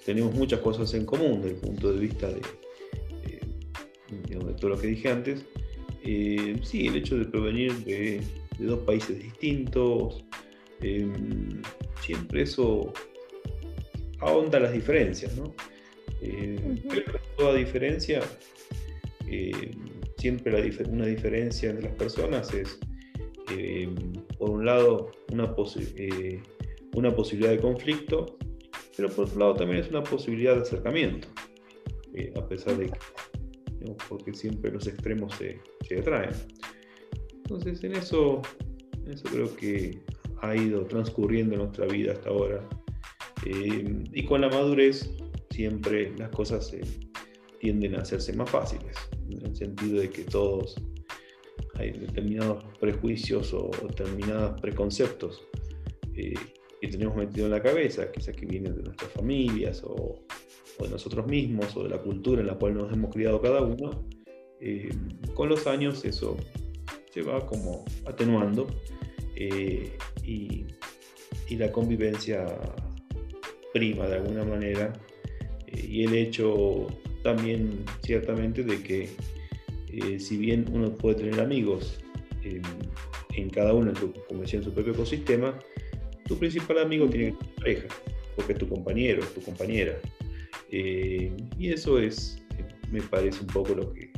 tenemos 0.05 0.35
muchas 0.35 0.59
cosas 0.59 0.93
en 0.93 1.07
común 1.07 1.41
desde 1.41 1.55
el 1.55 1.61
punto 1.61 1.91
de 1.91 1.99
vista 2.01 2.27
de, 2.27 2.41
de, 4.11 4.53
todo 4.59 4.69
lo 4.69 4.77
que 4.77 4.85
dije 4.85 5.09
antes, 5.09 5.43
eh, 6.03 6.55
sí, 6.61 6.85
el 6.85 6.97
hecho 6.97 7.17
de 7.17 7.25
provenir 7.25 7.73
de, 7.83 8.21
dos 8.59 8.81
países 8.81 9.17
distintos, 9.17 10.23
em, 10.81 11.63
siempre 11.99 12.43
eso 12.43 12.93
ahonda 14.19 14.59
las 14.59 14.71
diferencias, 14.71 15.35
¿no? 15.35 15.55
Eh, 16.21 16.81
toda 17.37 17.55
diferencia, 17.55 18.21
eh, 19.27 19.71
siempre 20.17 20.51
la 20.51 20.89
una 20.89 21.05
diferencia 21.05 21.69
entre 21.69 21.89
las 21.89 21.95
personas 21.95 22.53
es, 22.53 22.79
em, 23.55 23.95
por 24.37 24.49
un 24.49 24.65
lado, 24.65 25.11
una 25.31 25.55
posibilidad 25.55 26.43
una 26.97 27.15
posibilidad 27.15 27.51
de 27.51 27.59
conflicto, 27.59 28.37
pero 28.95 29.09
por 29.09 29.25
otro 29.25 29.39
lado 29.39 29.53
también 29.53 29.81
es 29.81 29.89
una 29.89 30.03
posibilidad 30.03 30.55
de 30.55 30.61
acercamiento, 30.61 31.27
eh, 32.15 32.33
a 32.35 32.47
pesar 32.47 32.75
de 32.75 32.87
que, 32.87 32.99
porque 34.09 34.33
siempre 34.33 34.71
los 34.71 34.87
extremos 34.87 35.35
se, 35.35 35.59
se, 35.87 35.99
atraen. 35.99 36.31
Entonces 37.35 37.83
en 37.83 37.95
eso, 37.95 38.41
eso 39.07 39.23
creo 39.31 39.55
que 39.55 40.01
ha 40.41 40.55
ido 40.55 40.85
transcurriendo 40.85 41.55
nuestra 41.55 41.85
vida 41.85 42.13
hasta 42.13 42.29
ahora. 42.29 42.67
Eh, 43.45 44.03
y 44.13 44.25
con 44.25 44.41
la 44.41 44.49
madurez 44.49 45.13
siempre 45.57 46.15
las 46.15 46.29
cosas 46.29 46.71
tienden 47.59 47.95
a 47.95 48.01
hacerse 48.01 48.31
más 48.33 48.47
fáciles, 48.47 48.95
en 49.27 49.43
el 49.43 49.55
sentido 49.55 50.01
de 50.01 50.11
que 50.11 50.21
todos 50.21 50.75
hay 51.73 51.93
determinados 51.93 52.63
prejuicios 52.79 53.55
o 53.55 53.71
determinados 53.87 54.61
preconceptos 54.61 55.41
eh, 56.15 56.35
que 56.79 56.87
tenemos 56.89 57.15
metido 57.15 57.47
en 57.47 57.53
la 57.53 57.63
cabeza, 57.63 58.11
quizás 58.11 58.35
que 58.35 58.45
vienen 58.45 58.75
de 58.75 58.83
nuestras 58.83 59.11
familias 59.13 59.81
o, 59.83 60.19
de 60.79 60.89
nosotros 60.89 61.25
mismos 61.25 61.75
o 61.75 61.81
de 61.81 61.89
la 61.89 61.97
cultura 62.03 62.41
en 62.41 62.47
la 62.47 62.55
cual 62.55 62.75
nos 62.75 62.93
hemos 62.93 63.11
criado 63.11 63.41
cada 63.41 63.63
uno, 63.63 64.07
eh, 64.61 64.89
con 65.33 65.49
los 65.49 65.65
años 65.65 66.05
eso 66.05 66.37
se 67.11 67.23
va 67.23 67.43
como 67.47 67.83
atenuando 68.05 68.67
eh, 69.35 69.97
y, 70.23 70.67
la 71.49 71.71
convivencia 71.71 72.45
prima 73.73 74.05
de 74.05 74.17
alguna 74.17 74.43
manera 74.43 74.93
y 75.73 76.03
el 76.03 76.15
hecho 76.15 76.87
también 77.23 77.83
ciertamente 78.03 78.63
de 78.63 78.81
que 78.83 79.09
si 80.19 80.37
bien 80.37 80.65
uno 80.71 80.95
puede 80.95 81.15
tener 81.15 81.39
amigos 81.39 81.99
en 83.35 83.49
cada 83.49 83.73
uno, 83.73 83.93
como 84.27 84.41
decía, 84.41 84.59
en 84.59 84.65
su 84.65 84.73
propio 84.73 84.93
ecosistema, 84.93 85.57
tu 86.27 86.37
principal 86.37 86.79
amigo 86.79 87.07
tiene 87.07 87.31
que 87.31 87.37
ser 87.37 87.47
tu 87.47 87.61
pareja, 87.61 87.87
porque 88.35 88.53
es 88.53 88.59
tu 88.59 88.67
compañero, 88.67 89.21
es 89.21 89.33
tu 89.33 89.41
compañera. 89.41 89.97
Eh, 90.71 91.31
y 91.57 91.71
eso 91.71 91.99
es, 91.99 92.41
me 92.91 93.01
parece 93.01 93.41
un 93.41 93.47
poco 93.47 93.73
lo 93.75 93.93
que, 93.93 94.11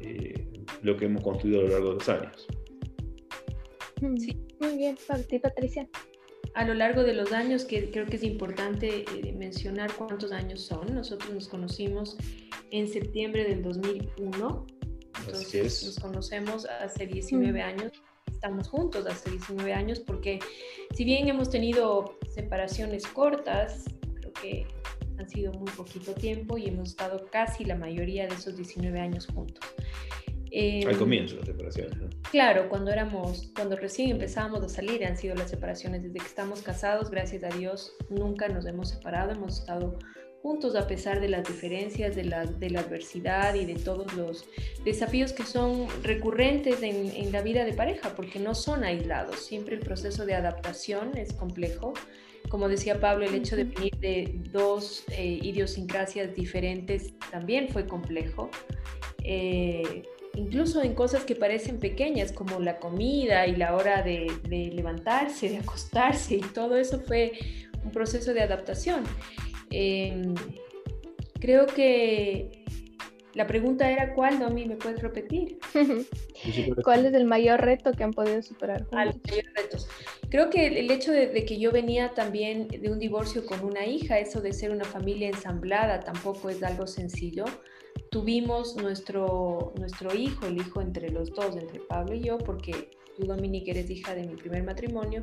eh, 0.00 0.44
lo 0.82 0.96
que 0.96 1.06
hemos 1.06 1.22
construido 1.22 1.60
a 1.60 1.62
lo 1.64 1.68
largo 1.70 1.88
de 1.90 1.94
los 1.94 2.08
años. 2.08 2.46
Mm, 4.00 4.16
sí. 4.16 4.36
Muy 4.60 4.76
bien, 4.76 4.96
Patricia. 5.42 5.88
A 6.56 6.64
lo 6.64 6.74
largo 6.74 7.04
de 7.04 7.12
los 7.12 7.32
años, 7.32 7.64
que 7.64 7.90
creo 7.90 8.06
que 8.06 8.16
es 8.16 8.22
importante 8.22 9.04
eh, 9.14 9.32
mencionar 9.32 9.92
cuántos 9.92 10.32
años 10.32 10.62
son. 10.62 10.94
Nosotros 10.94 11.32
nos 11.32 11.48
conocimos 11.48 12.16
en 12.70 12.88
septiembre 12.88 13.44
del 13.44 13.62
2001. 13.62 14.66
Entonces 15.20 15.84
nos 15.84 15.98
conocemos 15.98 16.66
hace 16.66 17.06
19 17.06 17.52
mm. 17.58 17.62
años 17.62 17.92
estamos 18.36 18.68
juntos 18.68 19.06
hace 19.06 19.30
19 19.30 19.72
años 19.72 20.00
porque 20.00 20.38
si 20.94 21.04
bien 21.04 21.28
hemos 21.28 21.50
tenido 21.50 22.18
separaciones 22.28 23.06
cortas, 23.06 23.84
creo 24.14 24.32
que 24.34 24.66
han 25.18 25.28
sido 25.28 25.52
muy 25.54 25.70
poquito 25.72 26.12
tiempo 26.14 26.58
y 26.58 26.66
hemos 26.66 26.90
estado 26.90 27.26
casi 27.30 27.64
la 27.64 27.74
mayoría 27.74 28.26
de 28.26 28.34
esos 28.34 28.56
19 28.56 29.00
años 29.00 29.26
juntos. 29.26 29.64
Al 30.56 30.92
em, 30.92 30.98
comienzo 30.98 31.36
las 31.36 31.46
separaciones. 31.46 31.98
Claro, 32.30 32.68
cuando 32.70 32.90
éramos, 32.90 33.52
cuando 33.54 33.76
recién 33.76 34.10
empezábamos 34.10 34.62
a 34.62 34.68
salir 34.68 35.04
han 35.04 35.16
sido 35.16 35.34
las 35.34 35.50
separaciones. 35.50 36.02
Desde 36.02 36.18
que 36.18 36.26
estamos 36.26 36.62
casados, 36.62 37.10
gracias 37.10 37.44
a 37.44 37.48
Dios, 37.48 37.92
nunca 38.08 38.48
nos 38.48 38.64
hemos 38.66 38.88
separado, 38.88 39.32
hemos 39.32 39.60
estado 39.60 39.98
juntos 40.42 40.76
a 40.76 40.86
pesar 40.86 41.20
de 41.20 41.28
las 41.28 41.46
diferencias, 41.46 42.14
de 42.14 42.24
la, 42.24 42.46
de 42.46 42.70
la 42.70 42.80
adversidad 42.80 43.54
y 43.54 43.66
de 43.66 43.74
todos 43.74 44.14
los 44.14 44.46
desafíos 44.84 45.32
que 45.32 45.42
son 45.42 45.88
recurrentes 46.02 46.82
en, 46.82 47.10
en, 47.10 47.32
la 47.32 47.42
vida 47.42 47.64
de 47.64 47.74
pareja, 47.74 48.14
porque 48.14 48.38
no 48.38 48.54
son 48.54 48.84
aislados. 48.84 49.40
Siempre 49.44 49.74
el 49.74 49.80
proceso 49.80 50.24
de 50.24 50.34
adaptación 50.34 51.16
es 51.18 51.32
complejo. 51.32 51.92
Como 52.48 52.68
decía 52.68 53.00
Pablo, 53.00 53.26
el 53.26 53.34
hecho 53.34 53.56
de 53.56 53.64
venir 53.64 53.96
de 53.96 54.40
dos 54.52 55.04
eh, 55.10 55.38
idiosincrasias 55.42 56.34
diferentes 56.34 57.12
también 57.30 57.68
fue 57.68 57.86
complejo. 57.86 58.48
Eh, 59.24 60.04
incluso 60.36 60.82
en 60.82 60.94
cosas 60.94 61.24
que 61.24 61.34
parecen 61.34 61.78
pequeñas 61.78 62.32
como 62.32 62.60
la 62.60 62.78
comida 62.78 63.46
y 63.46 63.56
la 63.56 63.74
hora 63.74 64.02
de, 64.02 64.30
de 64.48 64.66
levantarse, 64.66 65.48
de 65.48 65.58
acostarse 65.58 66.36
y 66.36 66.40
todo 66.40 66.76
eso 66.76 67.00
fue 67.00 67.32
un 67.84 67.90
proceso 67.90 68.34
de 68.34 68.42
adaptación. 68.42 69.04
Em, 69.70 70.34
creo 71.40 71.66
que 71.66 72.64
la 73.34 73.46
pregunta 73.46 73.90
era 73.90 74.14
cuál, 74.14 74.38
Domi, 74.38 74.64
¿me 74.64 74.76
puedes 74.76 75.02
repetir? 75.02 75.58
¿Cuál 76.84 77.04
es 77.04 77.12
el 77.12 77.26
mayor 77.26 77.60
reto 77.60 77.92
que 77.92 78.02
han 78.02 78.12
podido 78.12 78.42
superar? 78.42 78.86
Ah, 78.92 79.12
retos. 79.54 79.88
Creo 80.30 80.48
que 80.48 80.66
el, 80.66 80.90
hecho 80.90 81.12
de, 81.12 81.44
que 81.44 81.58
yo 81.58 81.70
venía 81.70 82.14
también 82.14 82.66
de 82.68 82.90
un 82.90 82.98
divorcio 82.98 83.44
con 83.44 83.62
una 83.62 83.84
hija, 83.84 84.18
eso 84.18 84.40
de 84.40 84.54
ser 84.54 84.70
una 84.70 84.84
familia 84.84 85.28
ensamblada 85.28 86.00
tampoco 86.00 86.48
es 86.48 86.62
algo 86.62 86.86
sencillo. 86.86 87.44
Tuvimos 88.10 88.76
nuestro, 88.76 89.72
nuestro 89.78 90.14
hijo, 90.14 90.46
el 90.46 90.58
hijo 90.58 90.80
entre 90.80 91.10
los 91.10 91.30
dos, 91.30 91.56
entre 91.56 91.80
Pablo 91.80 92.14
y 92.14 92.22
yo, 92.22 92.38
porque 92.38 92.90
tú, 93.16 93.26
Dominique, 93.26 93.70
eres 93.70 93.90
hija 93.90 94.14
de 94.14 94.26
mi 94.26 94.36
primer 94.36 94.62
matrimonio, 94.62 95.20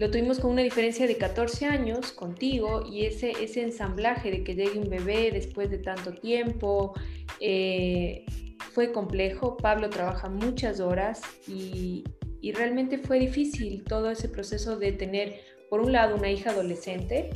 lo 0.00 0.10
tuvimos 0.10 0.38
con 0.38 0.52
una 0.52 0.62
diferencia 0.62 1.06
de 1.06 1.18
14 1.18 1.66
años 1.66 2.12
contigo 2.12 2.86
y 2.90 3.04
ese, 3.04 3.32
ese 3.32 3.62
ensamblaje 3.62 4.30
de 4.30 4.42
que 4.42 4.54
llegue 4.54 4.78
un 4.78 4.88
bebé 4.88 5.30
después 5.30 5.70
de 5.70 5.76
tanto 5.76 6.14
tiempo 6.14 6.94
eh, 7.38 8.24
fue 8.72 8.92
complejo. 8.92 9.58
Pablo 9.58 9.90
trabaja 9.90 10.30
muchas 10.30 10.80
horas 10.80 11.20
y, 11.46 12.04
y 12.40 12.52
realmente 12.52 12.96
fue 12.96 13.18
difícil 13.18 13.84
todo 13.84 14.10
ese 14.10 14.30
proceso 14.30 14.78
de 14.78 14.92
tener, 14.92 15.40
por 15.68 15.80
un 15.80 15.92
lado, 15.92 16.16
una 16.16 16.30
hija 16.30 16.50
adolescente, 16.50 17.30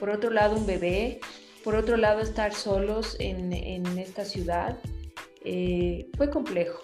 por 0.00 0.10
otro 0.10 0.30
lado, 0.30 0.56
un 0.56 0.66
bebé, 0.66 1.20
por 1.64 1.74
otro 1.76 1.96
lado, 1.96 2.20
estar 2.20 2.54
solos 2.54 3.16
en, 3.18 3.52
en 3.52 3.86
esta 3.98 4.24
ciudad. 4.24 4.78
Eh, 5.44 6.08
fue 6.16 6.30
complejo. 6.30 6.80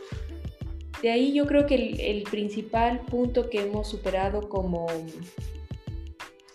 De 1.02 1.10
ahí 1.10 1.32
yo 1.34 1.46
creo 1.46 1.66
que 1.66 1.74
el, 1.74 2.22
principal 2.24 3.00
punto 3.02 3.50
que 3.50 3.60
hemos 3.60 3.88
superado 3.88 4.48
como, 4.48 4.86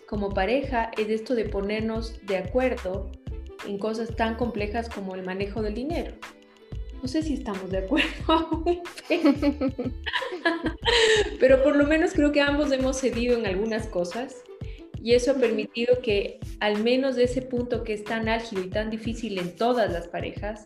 como 0.07 0.29
pareja 0.29 0.91
es 0.97 1.09
esto 1.09 1.35
de 1.35 1.45
ponernos 1.45 2.19
de 2.25 2.37
acuerdo 2.37 3.11
en 3.67 3.77
cosas 3.77 4.15
tan 4.15 4.35
complejas 4.35 4.89
como 4.89 5.13
el 5.13 5.23
manejo 5.23 5.61
del 5.61 5.75
dinero. 5.75 6.15
No 7.01 7.07
sé 7.07 7.21
si 7.21 7.35
estamos 7.35 7.69
de 7.69 7.79
acuerdo 7.79 8.63
pero 11.39 11.63
por 11.63 11.75
lo 11.75 11.85
menos 11.85 12.13
creo 12.13 12.31
que 12.31 12.41
ambos 12.41 12.71
hemos 12.71 12.97
cedido 12.99 13.37
en 13.37 13.45
algunas 13.45 13.87
cosas 13.87 14.43
y 15.03 15.13
eso 15.13 15.31
ha 15.31 15.36
permitido 15.36 16.01
que 16.01 16.39
al 16.60 16.84
menos 16.84 17.15
de 17.15 17.24
ese 17.24 17.41
punto 17.41 17.84
que 17.84 17.93
es 17.93 18.03
tan 18.03 18.29
álgido 18.29 18.63
y 18.63 18.70
tan 18.70 18.89
difícil 18.89 19.39
en 19.39 19.55
todas 19.55 19.91
las 19.91 20.08
parejas, 20.08 20.65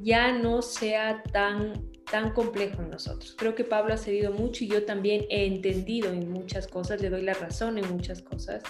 ya 0.00 0.32
no 0.32 0.62
sea 0.62 1.22
tan 1.32 1.90
tan 2.10 2.32
complejo 2.32 2.82
en 2.82 2.90
nosotros. 2.90 3.34
Creo 3.36 3.54
que 3.54 3.64
Pablo 3.64 3.94
ha 3.94 3.96
cedido 3.96 4.32
mucho 4.32 4.64
y 4.64 4.68
yo 4.68 4.84
también 4.84 5.24
he 5.28 5.46
entendido 5.46 6.12
en 6.12 6.30
muchas 6.30 6.68
cosas, 6.68 7.00
le 7.02 7.10
doy 7.10 7.22
la 7.22 7.34
razón 7.34 7.78
en 7.78 7.90
muchas 7.92 8.22
cosas. 8.22 8.62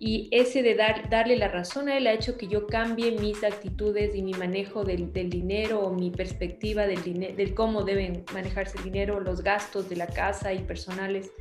Y 0.00 0.28
ese 0.30 0.62
de 0.62 0.74
dar, 0.74 1.10
darle 1.10 1.36
la 1.36 1.48
razón 1.48 1.88
a 1.88 1.98
él 1.98 2.06
ha 2.06 2.12
hecho 2.12 2.38
que 2.38 2.46
yo 2.46 2.66
cambie 2.66 3.10
mis 3.12 3.42
actitudes 3.42 4.14
y 4.14 4.22
mi 4.22 4.32
manejo 4.32 4.84
del, 4.84 5.12
dinero 5.12 5.80
o 5.80 5.92
mi 5.92 6.10
perspectiva 6.10 6.86
del, 6.86 7.02
del 7.36 7.54
cómo 7.54 7.82
deben 7.82 8.24
manejarse 8.32 8.78
el 8.78 8.84
dinero, 8.84 9.20
los 9.20 9.42
gastos 9.42 9.88
de 9.88 9.96
la 9.96 10.06
casa 10.06 10.52
y 10.54 10.60
personales. 10.60 11.32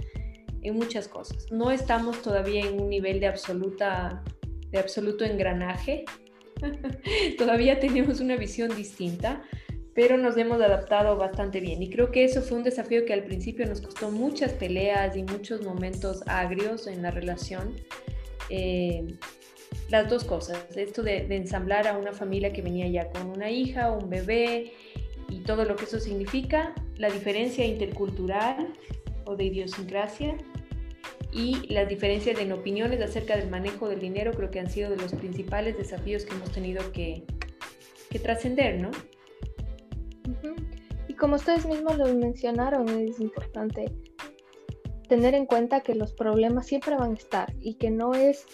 En 0.61 0.75
muchas 0.75 1.07
cosas. 1.07 1.51
No 1.51 1.71
estamos 1.71 2.21
todavía 2.21 2.65
en 2.65 2.79
un 2.79 2.89
nivel 2.89 3.19
de 3.19 3.27
absoluta 3.27 4.23
de 4.71 4.79
absoluto 4.79 5.25
engranaje. 5.25 6.05
todavía 7.37 7.79
tenemos 7.79 8.19
una 8.19 8.35
visión 8.35 8.75
distinta, 8.75 9.43
pero 9.93 10.17
nos 10.17 10.37
hemos 10.37 10.61
adaptado 10.61 11.17
bastante 11.17 11.59
bien. 11.59 11.81
Y 11.81 11.89
creo 11.89 12.11
que 12.11 12.23
eso 12.23 12.41
fue 12.41 12.57
un 12.57 12.63
desafío 12.63 13.05
que 13.05 13.13
al 13.13 13.23
principio 13.23 13.65
nos 13.65 13.81
costó 13.81 14.11
muchas 14.11 14.53
peleas 14.53 15.15
y 15.15 15.23
muchos 15.23 15.63
momentos 15.63 16.23
agrios 16.27 16.87
en 16.87 17.01
la 17.01 17.11
relación. 17.11 17.75
Eh, 18.49 19.05
las 19.89 20.09
dos 20.09 20.23
cosas, 20.23 20.65
esto 20.75 21.03
de, 21.03 21.27
de, 21.27 21.35
ensamblar 21.35 21.87
a 21.87 21.97
una 21.97 22.13
familia 22.13 22.53
que 22.53 22.61
venía 22.61 22.87
ya 22.87 23.09
con 23.09 23.29
una 23.29 23.49
hija, 23.49 23.91
un 23.91 24.09
bebé 24.09 24.73
y 25.29 25.39
todo 25.39 25.65
lo 25.65 25.75
que 25.75 25.85
eso 25.85 25.99
significa, 25.99 26.73
la 26.95 27.09
diferencia 27.09 27.65
intercultural 27.65 28.73
o 29.27 29.36
de 29.36 29.46
idiosincrasia 29.46 30.38
y 31.31 31.67
las 31.72 31.88
diferencias 31.88 32.39
en 32.39 32.51
opiniones 32.51 33.01
acerca 33.01 33.36
del 33.38 33.50
manejo 33.50 33.89
del 33.89 34.00
dinero 34.00 34.31
creo 34.31 34.50
que 34.50 34.60
han 34.60 34.69
sido 34.69 34.89
de 34.89 34.98
los 34.98 35.13
principales 35.13 35.77
desafíos 35.77 36.25
que 36.25 36.34
hemos 36.34 36.51
tenido 36.51 36.91
que, 36.91 37.24
que 38.10 38.19
trascender, 38.19 38.81
¿no? 38.81 38.91
Y 41.07 41.13
como 41.13 41.36
ustedes 41.36 41.65
mismos 41.65 41.98
lo 41.98 42.13
mencionaron, 42.13 42.88
es 42.89 43.19
importante 43.19 43.91
tener 45.07 45.36
en 45.36 45.46
cuenta 45.46 45.81
que 45.81 45.96
los 45.96 46.13
problemas 46.13 46.67
siempre 46.67 46.96
van 46.96 47.12
a 47.12 47.15
estar 47.15 47.53
y 47.62 47.75
que 47.75 47.91
no 47.91 48.13
es 48.13 48.46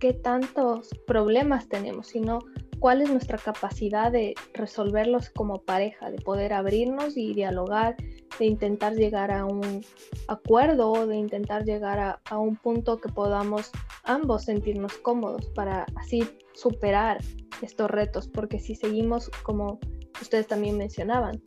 qué 0.00 0.12
tantos 0.12 0.90
problemas 1.06 1.68
tenemos, 1.68 2.08
sino 2.08 2.40
cuál 2.78 3.00
es 3.00 3.10
nuestra 3.10 3.38
capacidad 3.38 4.12
de 4.12 4.34
resolverlos 4.52 5.30
como 5.30 5.62
pareja, 5.62 6.10
de 6.10 6.18
poder 6.18 6.52
abrirnos 6.52 7.16
y 7.16 7.32
dialogar, 7.32 7.96
de 8.38 8.46
intentar 8.46 8.94
llegar 8.94 9.30
a 9.30 9.44
un 9.44 9.84
acuerdo, 10.28 11.06
de 11.06 11.16
intentar 11.16 11.64
llegar 11.64 12.20
a, 12.24 12.38
un 12.38 12.56
punto 12.56 12.98
que 13.00 13.08
podamos 13.08 13.70
ambos 14.04 14.44
sentirnos 14.44 14.94
cómodos 14.98 15.46
para 15.50 15.86
así 15.96 16.24
superar 16.54 17.18
estos 17.62 17.90
retos, 17.90 18.28
porque 18.28 18.58
si 18.58 18.74
seguimos 18.74 19.30
como 19.42 19.78
ustedes 20.20 20.46
también 20.46 20.76
mencionaban, 20.76 21.42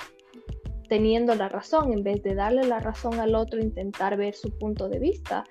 teniendo 0.89 1.35
la 1.35 1.49
razón, 1.49 1.91
en 1.93 2.03
vez 2.03 2.23
de 2.23 2.35
darle 2.35 2.65
la 2.65 2.79
razón 2.79 3.19
al 3.19 3.35
otro, 3.35 3.59
intentar 3.59 4.17
ver 4.17 4.33
su 4.33 4.49
punto 4.57 4.89
de 4.89 4.99
vista, 4.99 5.43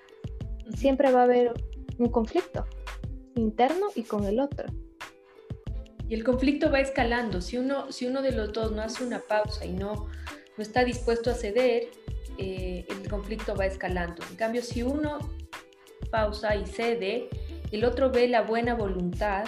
siempre 0.75 1.13
va 1.13 1.21
a 1.21 1.25
haber 1.25 1.53
un 1.99 2.11
conflicto 2.11 2.65
interno 3.35 3.89
y 3.95 4.03
con 4.03 4.25
el 4.25 4.41
otro. 4.41 4.67
Y 6.09 6.15
el 6.15 6.25
conflicto 6.25 6.71
va 6.71 6.81
escalando. 6.81 7.41
Si 7.41 7.59
uno, 7.59 7.91
si 7.91 8.07
uno 8.07 8.23
de 8.23 8.33
los 8.33 8.53
dos 8.53 8.73
no 8.73 8.83
hace 8.83 9.05
una 9.05 9.21
pausa 9.21 9.65
y 9.67 9.73
no, 9.73 10.09
no 10.57 10.63
está 10.63 10.85
dispuesto 10.85 11.31
a 11.31 11.35
ceder, 11.35 11.89
eh, 12.39 12.87
el 12.89 13.09
conflicto 13.09 13.55
va 13.55 13.67
escalando. 13.67 14.23
En 14.31 14.37
cambio, 14.37 14.63
si 14.63 14.83
uno 14.83 15.19
pausa 16.11 16.57
y 16.57 16.67
cede, 16.67 17.29
el 17.73 17.85
otro 17.85 18.11
ve 18.11 18.29
la 18.29 18.43
buena 18.43 18.75
voluntad 18.75 19.45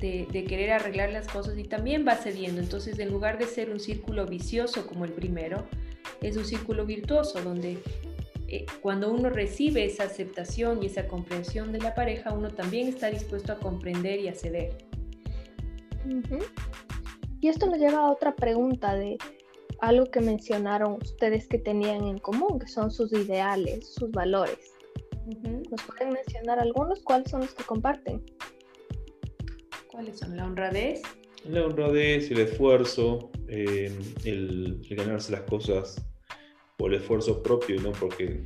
de, 0.00 0.26
querer 0.48 0.70
arreglar 0.70 1.10
las 1.10 1.26
cosas 1.26 1.58
y 1.58 1.64
también 1.64 2.06
va 2.06 2.14
cediendo. 2.14 2.60
Entonces, 2.60 2.98
en 2.98 3.10
lugar 3.10 3.38
de 3.38 3.46
ser 3.46 3.70
un 3.70 3.80
círculo 3.80 4.26
vicioso 4.26 4.86
como 4.86 5.04
el 5.04 5.12
primero, 5.12 5.66
es 6.20 6.36
un 6.36 6.44
círculo 6.44 6.86
virtuoso 6.86 7.40
donde 7.42 7.78
eh, 8.46 8.66
cuando 8.80 9.12
uno 9.12 9.28
recibe 9.28 9.84
esa 9.84 10.04
aceptación 10.04 10.82
y 10.82 10.86
esa 10.86 11.06
comprensión 11.08 11.72
de 11.72 11.80
la 11.80 11.94
pareja, 11.94 12.32
uno 12.32 12.50
también 12.50 12.88
está 12.88 13.10
dispuesto 13.10 13.52
a 13.52 13.58
comprender 13.58 14.20
y 14.20 14.28
a 14.28 14.34
ceder. 14.34 14.78
Y 17.40 17.48
esto 17.48 17.66
nos 17.66 17.78
lleva 17.78 17.98
a 17.98 18.10
otra 18.10 18.34
pregunta 18.34 18.94
de 18.94 19.18
algo 19.80 20.06
que 20.06 20.20
mencionaron 20.20 20.98
ustedes 21.02 21.46
que 21.48 21.58
tenían 21.58 22.04
en 22.04 22.18
común, 22.18 22.58
que 22.58 22.68
son 22.68 22.90
sus 22.90 23.12
ideales, 23.12 23.94
sus 23.94 24.10
valores. 24.10 24.72
¿Nos 25.70 25.82
pueden 25.82 26.14
mencionar 26.14 26.58
algunos? 26.58 27.02
¿Cuáles 27.02 27.30
son 27.30 27.42
los 27.42 27.54
que 27.54 27.64
comparten? 27.64 28.22
¿Cuáles 29.88 30.18
son? 30.18 30.36
¿La 30.36 30.46
honradez? 30.46 31.02
La 31.44 31.64
honradez, 31.66 32.30
el 32.30 32.40
esfuerzo, 32.40 33.30
eh, 33.48 33.92
el, 34.24 34.80
ganarse 34.90 35.32
las 35.32 35.42
cosas 35.42 36.04
por 36.76 36.92
el 36.92 37.00
esfuerzo 37.00 37.42
propio 37.42 37.76
y 37.76 37.78
no 37.78 37.92
porque 37.92 38.44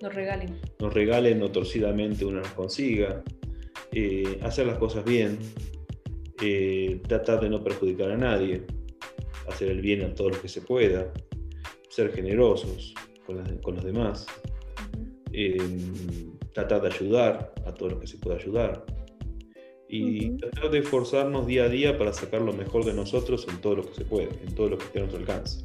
nos 0.00 0.14
regalen. 0.14 0.60
Nos 0.78 0.92
regalen 0.92 1.42
o 1.42 1.50
torcidamente 1.50 2.24
uno 2.24 2.40
las 2.40 2.52
consiga. 2.52 3.22
Eh, 3.92 4.40
hacer 4.42 4.66
las 4.66 4.78
cosas 4.78 5.04
bien, 5.04 5.38
eh, 6.42 7.00
tratar 7.06 7.40
de 7.40 7.48
no 7.48 7.62
perjudicar 7.62 8.10
a 8.10 8.16
nadie, 8.16 8.62
hacer 9.48 9.68
el 9.68 9.80
bien 9.80 10.02
a 10.02 10.14
todo 10.14 10.30
lo 10.30 10.40
que 10.40 10.48
se 10.48 10.60
pueda, 10.60 11.12
ser 11.88 12.12
generosos 12.12 12.94
con, 13.24 13.74
los 13.74 13.84
demás, 13.84 14.26
eh, 15.32 15.56
tratar 16.52 16.82
de 16.82 16.88
ayudar 16.88 17.52
a 17.64 17.74
todo 17.74 17.90
lo 17.90 18.00
que 18.00 18.06
se 18.06 18.18
pueda 18.18 18.36
ayudar 18.36 18.84
y 19.88 20.30
tratar 20.38 20.70
de 20.70 20.78
esforzarnos 20.80 21.46
día 21.46 21.64
a 21.64 21.68
día 21.68 21.96
para 21.96 22.12
sacar 22.12 22.42
lo 22.42 22.52
mejor 22.52 22.84
de 22.84 22.92
nosotros 22.92 23.46
en 23.48 23.60
todo 23.60 23.76
lo 23.76 23.88
que 23.88 23.94
se 23.94 24.04
puede, 24.04 24.28
en 24.46 24.54
todo 24.54 24.70
lo 24.70 24.78
que 24.78 24.84
esté 24.84 24.98
a 24.98 25.02
nuestro 25.02 25.20
alcance. 25.20 25.64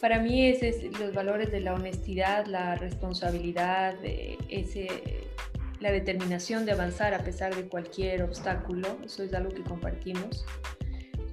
Para 0.00 0.20
mí 0.20 0.46
ese 0.46 0.68
es 0.68 0.98
los 0.98 1.12
valores 1.12 1.50
de 1.50 1.60
la 1.60 1.74
honestidad, 1.74 2.46
la 2.46 2.76
responsabilidad, 2.76 3.96
ese 4.48 4.88
la 5.80 5.92
determinación 5.92 6.64
de 6.64 6.72
avanzar 6.72 7.14
a 7.14 7.18
pesar 7.18 7.54
de 7.54 7.68
cualquier 7.68 8.22
obstáculo, 8.22 8.98
eso 9.04 9.22
es 9.22 9.32
algo 9.34 9.50
que 9.50 9.62
compartimos. 9.62 10.44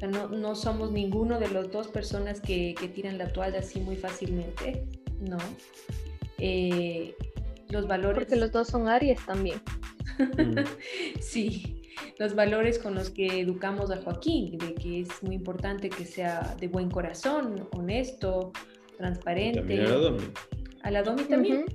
No, 0.02 0.30
no, 0.30 0.56
somos 0.56 0.92
ninguno 0.92 1.40
de 1.40 1.50
las 1.50 1.72
dos 1.72 1.88
personas 1.88 2.42
que, 2.42 2.76
que, 2.80 2.88
tiran 2.88 3.18
la 3.18 3.32
toalla 3.32 3.60
así 3.60 3.80
muy 3.80 3.96
fácilmente, 3.96 4.86
no. 5.20 5.38
Eh, 6.38 7.16
los 7.70 7.88
valores... 7.88 8.26
Porque 8.26 8.36
los 8.36 8.52
dos 8.52 8.68
son 8.68 8.88
Aries 8.88 9.24
también. 9.26 9.62
sí, 11.20 11.82
los 12.20 12.36
valores 12.36 12.80
con 12.80 12.96
los 12.96 13.10
que 13.10 13.42
educamos 13.42 13.92
a 13.92 13.98
Joaquín, 13.98 14.58
de 14.58 14.74
que 14.76 15.02
es 15.02 15.24
muy 15.24 15.36
importante 15.36 15.90
que 15.90 16.06
sea 16.06 16.56
de 16.60 16.68
buen 16.68 16.90
corazón, 16.90 17.68
honesto, 17.74 18.52
transparente. 18.98 19.60
También 19.60 19.86
a 19.86 19.90
la 19.90 20.18
A 20.84 20.92
la 20.92 21.04
Domi 21.04 21.24
también. 21.24 21.66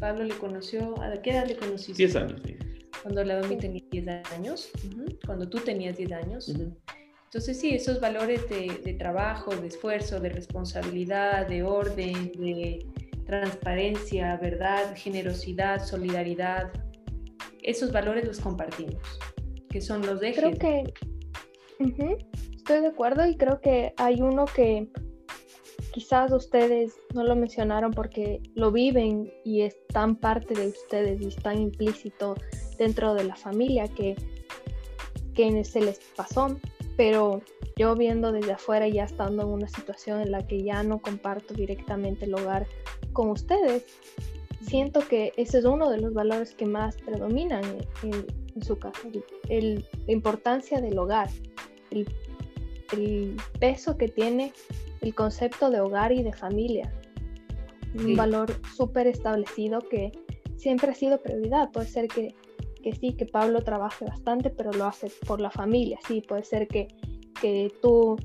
Pablo 0.00 0.24
le 0.24 0.34
conoció, 0.34 1.00
¿a 1.00 1.20
qué 1.22 1.30
edad 1.30 1.46
le 1.46 1.56
conociste? 1.56 2.02
10 2.02 2.16
años, 2.16 2.40
sí. 2.44 2.56
Cuando 3.02 3.22
la 3.24 3.40
Domi 3.40 3.56
tenía 3.56 3.82
10 3.90 4.08
años, 4.32 4.70
cuando 5.24 5.48
tú 5.48 5.58
tenías 5.58 5.96
10 5.96 6.12
años. 6.12 6.52
Entonces 7.26 7.60
sí, 7.60 7.74
esos 7.74 8.00
valores 8.00 8.48
de, 8.48 8.80
de, 8.82 8.94
trabajo, 8.94 9.54
de 9.54 9.66
esfuerzo, 9.66 10.20
de 10.20 10.30
responsabilidad, 10.30 11.46
de 11.46 11.62
orden, 11.62 12.32
de 12.32 12.86
transparencia, 13.26 14.36
verdad, 14.36 14.94
generosidad, 14.96 15.84
solidaridad, 15.84 16.72
esos 17.62 17.92
valores 17.92 18.24
los 18.24 18.40
compartimos, 18.40 19.02
que 19.68 19.80
son 19.80 20.06
los 20.06 20.22
ejes. 20.22 20.36
Creo 20.36 20.52
que 20.52 20.84
estoy 22.54 22.80
de 22.80 22.86
acuerdo 22.86 23.26
y 23.26 23.36
creo 23.36 23.60
que 23.60 23.92
hay 23.96 24.22
uno 24.22 24.44
que 24.46 24.88
quizás 25.92 26.32
ustedes 26.32 26.94
no 27.14 27.24
lo 27.24 27.34
mencionaron 27.34 27.90
porque 27.90 28.40
lo 28.54 28.70
viven 28.70 29.32
y 29.44 29.62
es 29.62 29.76
tan 29.88 30.16
parte 30.16 30.54
de 30.54 30.68
ustedes 30.68 31.20
y 31.20 31.28
está 31.28 31.54
implícito 31.54 32.36
dentro 32.78 33.14
de 33.14 33.24
la 33.24 33.34
familia 33.34 33.88
que, 33.88 34.14
que 35.34 35.64
se 35.64 35.80
les 35.80 35.98
pasó, 36.14 36.56
pero 36.96 37.42
yo 37.76 37.94
viendo 37.94 38.32
desde 38.32 38.52
afuera 38.52 38.88
ya 38.88 39.04
estando 39.04 39.42
en 39.42 39.48
una 39.48 39.68
situación 39.68 40.20
en 40.20 40.30
la 40.30 40.46
que 40.46 40.62
ya 40.62 40.82
no 40.82 41.00
comparto 41.00 41.54
directamente 41.54 42.24
el 42.24 42.34
hogar 42.34 42.66
con 43.12 43.30
ustedes, 43.30 43.84
siento 44.62 45.00
que 45.00 45.32
ese 45.36 45.58
es 45.58 45.64
uno 45.64 45.90
de 45.90 46.00
los 46.00 46.14
valores 46.14 46.54
que 46.54 46.66
más 46.66 46.96
predominan 46.96 47.62
en, 48.02 48.26
su 48.62 48.78
casa, 48.78 49.00
el, 49.48 49.84
la 50.06 50.12
importancia 50.12 50.80
del 50.80 50.98
hogar, 50.98 51.28
el, 51.90 52.08
el 52.92 53.36
peso 53.60 53.98
que 53.98 54.08
tiene 54.08 54.52
el 55.02 55.14
concepto 55.14 55.70
de 55.70 55.80
hogar 55.80 56.12
y 56.12 56.22
de 56.22 56.32
familia. 56.32 56.92
Un 57.94 58.16
valor 58.16 58.52
súper 58.74 59.06
establecido 59.06 59.80
que 59.80 60.12
siempre 60.56 60.90
ha 60.90 60.94
sido 60.94 61.22
prioridad. 61.22 61.70
Puede 61.70 61.86
ser 61.86 62.08
que, 62.08 62.34
que, 62.86 62.94
sí, 62.94 63.14
que 63.14 63.26
Pablo 63.26 63.62
trabaje 63.62 64.04
bastante, 64.04 64.48
pero 64.48 64.70
lo 64.70 64.84
hace 64.84 65.10
por 65.26 65.40
la 65.40 65.50
familia. 65.50 65.98
Sí, 66.06 66.20
puede 66.20 66.44
ser 66.44 66.68
que, 66.68 66.86
que 67.40 67.72
tú 67.82 68.16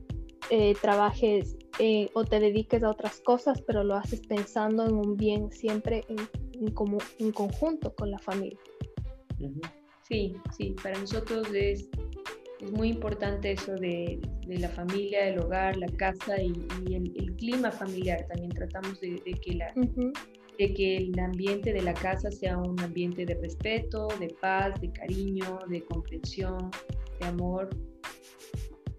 eh, 0.51 0.75
trabajes 0.79 1.57
eh, 1.79 2.11
o 2.13 2.25
te 2.25 2.39
dediques 2.39 2.83
a 2.83 2.91
otras 2.91 3.21
cosas, 3.21 3.59
pero 3.63 3.83
lo 3.83 3.95
haces 3.95 4.21
pensando 4.21 4.85
en 4.85 4.93
un 4.93 5.17
bien 5.17 5.51
siempre 5.51 6.03
en, 6.09 6.19
en, 6.61 6.71
como, 6.75 6.99
en 7.17 7.31
conjunto 7.31 7.95
con 7.95 8.11
la 8.11 8.19
familia. 8.19 8.59
Sí, 10.03 10.35
sí, 10.55 10.75
para 10.83 10.99
nosotros 10.99 11.47
es 11.55 11.89
es 12.61 12.71
muy 12.71 12.89
importante 12.89 13.53
eso 13.53 13.73
de, 13.73 14.19
la 14.47 14.69
familia, 14.69 15.27
el 15.27 15.39
hogar, 15.39 15.77
la 15.77 15.87
casa 15.87 16.39
y, 16.39 16.51
el, 16.93 17.35
clima 17.37 17.71
familiar. 17.71 18.27
También 18.27 18.51
tratamos 18.51 18.99
de, 19.01 19.19
que 19.41 19.53
la, 19.55 19.73
de 20.57 20.73
que 20.73 20.97
el 20.97 21.19
ambiente 21.19 21.73
de 21.73 21.81
la 21.81 21.93
casa 21.93 22.31
sea 22.31 22.57
un 22.57 22.79
ambiente 22.79 23.25
de 23.25 23.35
respeto, 23.35 24.07
de 24.19 24.27
paz, 24.39 24.79
de 24.81 24.91
cariño, 24.91 25.59
de 25.67 25.83
comprensión, 25.83 26.71
de 27.19 27.25
amor, 27.25 27.69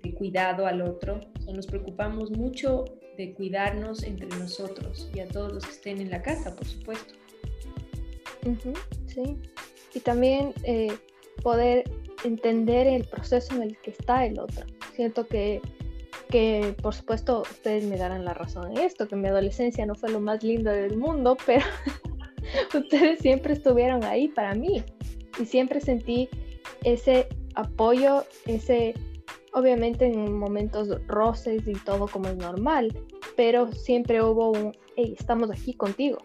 de 0.03 0.15
cuidado 0.15 0.67
al 0.67 0.83
otro. 0.83 1.21
nos 1.53 1.67
preocupamos 1.67 2.31
mucho 2.31 2.85
de 3.17 3.35
cuidarnos 3.35 4.03
entre 4.05 4.29
nosotros 4.29 5.11
y 5.15 5.21
a 5.21 5.29
todos 5.29 5.53
los 5.53 5.65
que 5.65 5.73
estén 5.73 6.01
en 6.01 6.11
la 6.11 6.23
casa, 6.23 6.55
por 6.57 6.67
supuesto. 6.67 7.15
sí, 9.07 9.37
y 9.95 10.01
también 10.01 10.53
eh, 10.65 10.93
poder 11.43 11.85
entender 12.25 12.87
el 12.87 13.05
proceso 13.05 13.55
en 13.57 13.63
el 13.63 13.77
que 13.79 13.91
está 13.91 14.25
el 14.27 14.39
otro. 14.39 14.67
Siento 14.95 15.27
que, 15.27 15.61
que, 16.33 16.75
por 16.81 16.95
supuesto, 16.95 17.43
ustedes 17.43 17.85
me 17.85 17.99
darán 17.99 18.25
la 18.25 18.33
razón 18.33 18.73
en 18.73 18.79
esto, 18.79 19.07
que 19.07 19.17
mi 19.17 19.29
adolescencia 19.29 19.85
no 19.85 19.95
fue 19.95 20.11
lo 20.11 20.19
más 20.19 20.43
lindo 20.43 20.71
del 20.71 20.97
mundo, 20.97 21.37
pero 21.47 21.65
ustedes 22.75 23.21
siempre 23.21 23.53
estuvieron 23.53 24.03
ahí 24.03 24.29
para 24.29 24.55
mí 24.55 24.83
y 25.39 25.45
siempre 25.45 25.81
sentí 25.81 26.31
ese 26.85 27.29
apoyo, 27.55 28.25
ese, 28.47 28.95
obviamente 29.53 30.07
en 30.07 30.33
momentos 30.33 30.89
roces 31.07 31.69
y 31.69 31.75
todo 31.75 32.09
como 32.09 32.29
es 32.29 32.37
normal, 32.37 32.97
pero 33.37 33.71
siempre 33.71 34.23
hubo 34.23 34.53
un, 34.53 34.73
hey, 34.97 35.15
estamos 35.19 35.51
aquí 35.51 35.75
contigo. 35.75 36.17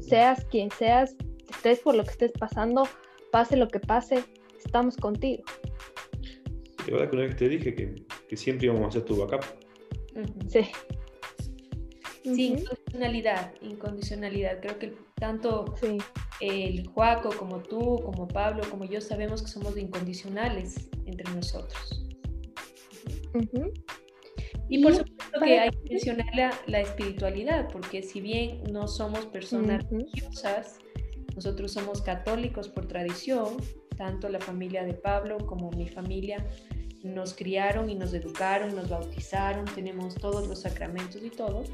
Seas 0.00 0.46
quien 0.46 0.70
seas, 0.70 1.14
estés 1.50 1.80
por 1.80 1.94
lo 1.94 2.04
que 2.04 2.10
estés 2.10 2.32
pasando, 2.32 2.84
pase 3.30 3.58
lo 3.58 3.68
que 3.68 3.80
pase, 3.80 4.24
estamos 4.64 4.96
contigo. 4.96 5.44
Sí, 6.86 6.90
verdad 6.90 7.10
que 7.10 7.16
una 7.16 7.26
vez 7.26 7.36
te 7.36 7.48
dije 7.50 7.74
que, 7.74 8.05
que 8.28 8.36
siempre 8.36 8.66
íbamos 8.66 8.84
a 8.84 8.88
hacer 8.88 9.04
tu 9.04 9.16
backup. 9.16 9.44
Sí. 10.48 10.66
Sí, 12.34 12.46
incondicionalidad, 12.58 13.54
incondicionalidad. 13.62 14.60
Creo 14.60 14.78
que 14.78 14.94
tanto 15.14 15.74
el 16.40 16.86
Juaco 16.88 17.30
como 17.36 17.60
tú, 17.60 18.00
como 18.04 18.26
Pablo, 18.26 18.64
como 18.68 18.84
yo 18.84 19.00
sabemos 19.00 19.42
que 19.42 19.48
somos 19.48 19.76
incondicionales 19.78 20.88
entre 21.06 21.32
nosotros. 21.32 22.04
Y 24.68 24.82
por 24.82 24.94
supuesto 24.94 25.40
que 25.40 25.58
hay 25.60 25.70
que 25.70 25.90
mencionar 25.90 26.52
la, 26.66 26.80
espiritualidad, 26.80 27.68
porque 27.70 28.02
si 28.02 28.20
bien 28.20 28.64
no 28.72 28.88
somos 28.88 29.26
personas 29.26 29.88
religiosas, 29.88 30.78
nosotros 31.36 31.72
somos 31.72 32.02
católicos 32.02 32.68
por 32.68 32.88
tradición, 32.88 33.56
tanto 33.96 34.28
la 34.28 34.40
familia 34.40 34.84
de 34.84 34.94
Pablo 34.94 35.38
como 35.46 35.70
mi 35.70 35.86
familia 35.86 36.44
nos 37.14 37.34
criaron 37.34 37.88
y 37.90 37.94
nos 37.94 38.12
educaron, 38.14 38.74
nos 38.74 38.88
bautizaron, 38.88 39.64
tenemos 39.66 40.14
todos 40.14 40.46
los 40.48 40.60
sacramentos 40.60 41.22
y 41.22 41.30
todo. 41.30 41.64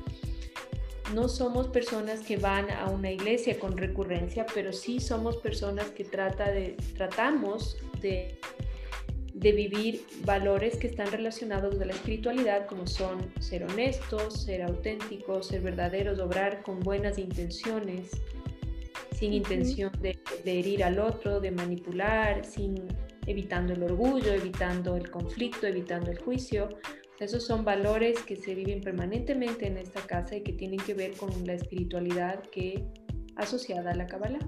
No 1.14 1.28
somos 1.28 1.68
personas 1.68 2.20
que 2.20 2.36
van 2.36 2.70
a 2.70 2.86
una 2.86 3.10
iglesia 3.10 3.58
con 3.58 3.76
recurrencia, 3.76 4.46
pero 4.54 4.72
sí 4.72 5.00
somos 5.00 5.36
personas 5.36 5.90
que 5.90 6.04
trata 6.04 6.50
de, 6.50 6.76
tratamos 6.96 7.76
de, 8.00 8.38
de 9.34 9.52
vivir 9.52 10.06
valores 10.24 10.76
que 10.76 10.86
están 10.86 11.10
relacionados 11.10 11.78
de 11.78 11.86
la 11.86 11.92
espiritualidad, 11.92 12.66
como 12.66 12.86
son 12.86 13.32
ser 13.40 13.64
honestos, 13.64 14.42
ser 14.42 14.62
auténticos, 14.62 15.48
ser 15.48 15.62
verdaderos, 15.62 16.18
obrar 16.18 16.62
con 16.62 16.80
buenas 16.80 17.18
intenciones, 17.18 18.10
sin 19.22 19.34
intención 19.34 19.92
de, 20.00 20.18
herir 20.44 20.82
al 20.82 20.98
otro, 20.98 21.40
de 21.40 21.52
manipular, 21.52 22.44
sin 22.44 22.74
evitando 23.26 23.72
el 23.72 23.82
orgullo, 23.82 24.32
evitando 24.32 24.96
el 24.96 25.10
conflicto, 25.10 25.66
evitando 25.66 26.10
el 26.10 26.18
juicio. 26.18 26.68
esos 27.20 27.46
son 27.46 27.64
valores 27.64 28.20
que 28.22 28.34
se 28.34 28.54
viven 28.54 28.80
permanentemente 28.80 29.66
en 29.68 29.78
esta 29.78 30.00
casa 30.00 30.36
y 30.36 30.42
que 30.42 30.52
tienen 30.52 30.80
que 30.80 30.94
ver 30.94 31.12
con 31.16 31.30
la 31.46 31.54
espiritualidad 31.54 32.42
que 32.50 32.84
asociada 33.36 33.92
a 33.92 33.94
la 33.94 34.06
Kabbalah. 34.06 34.40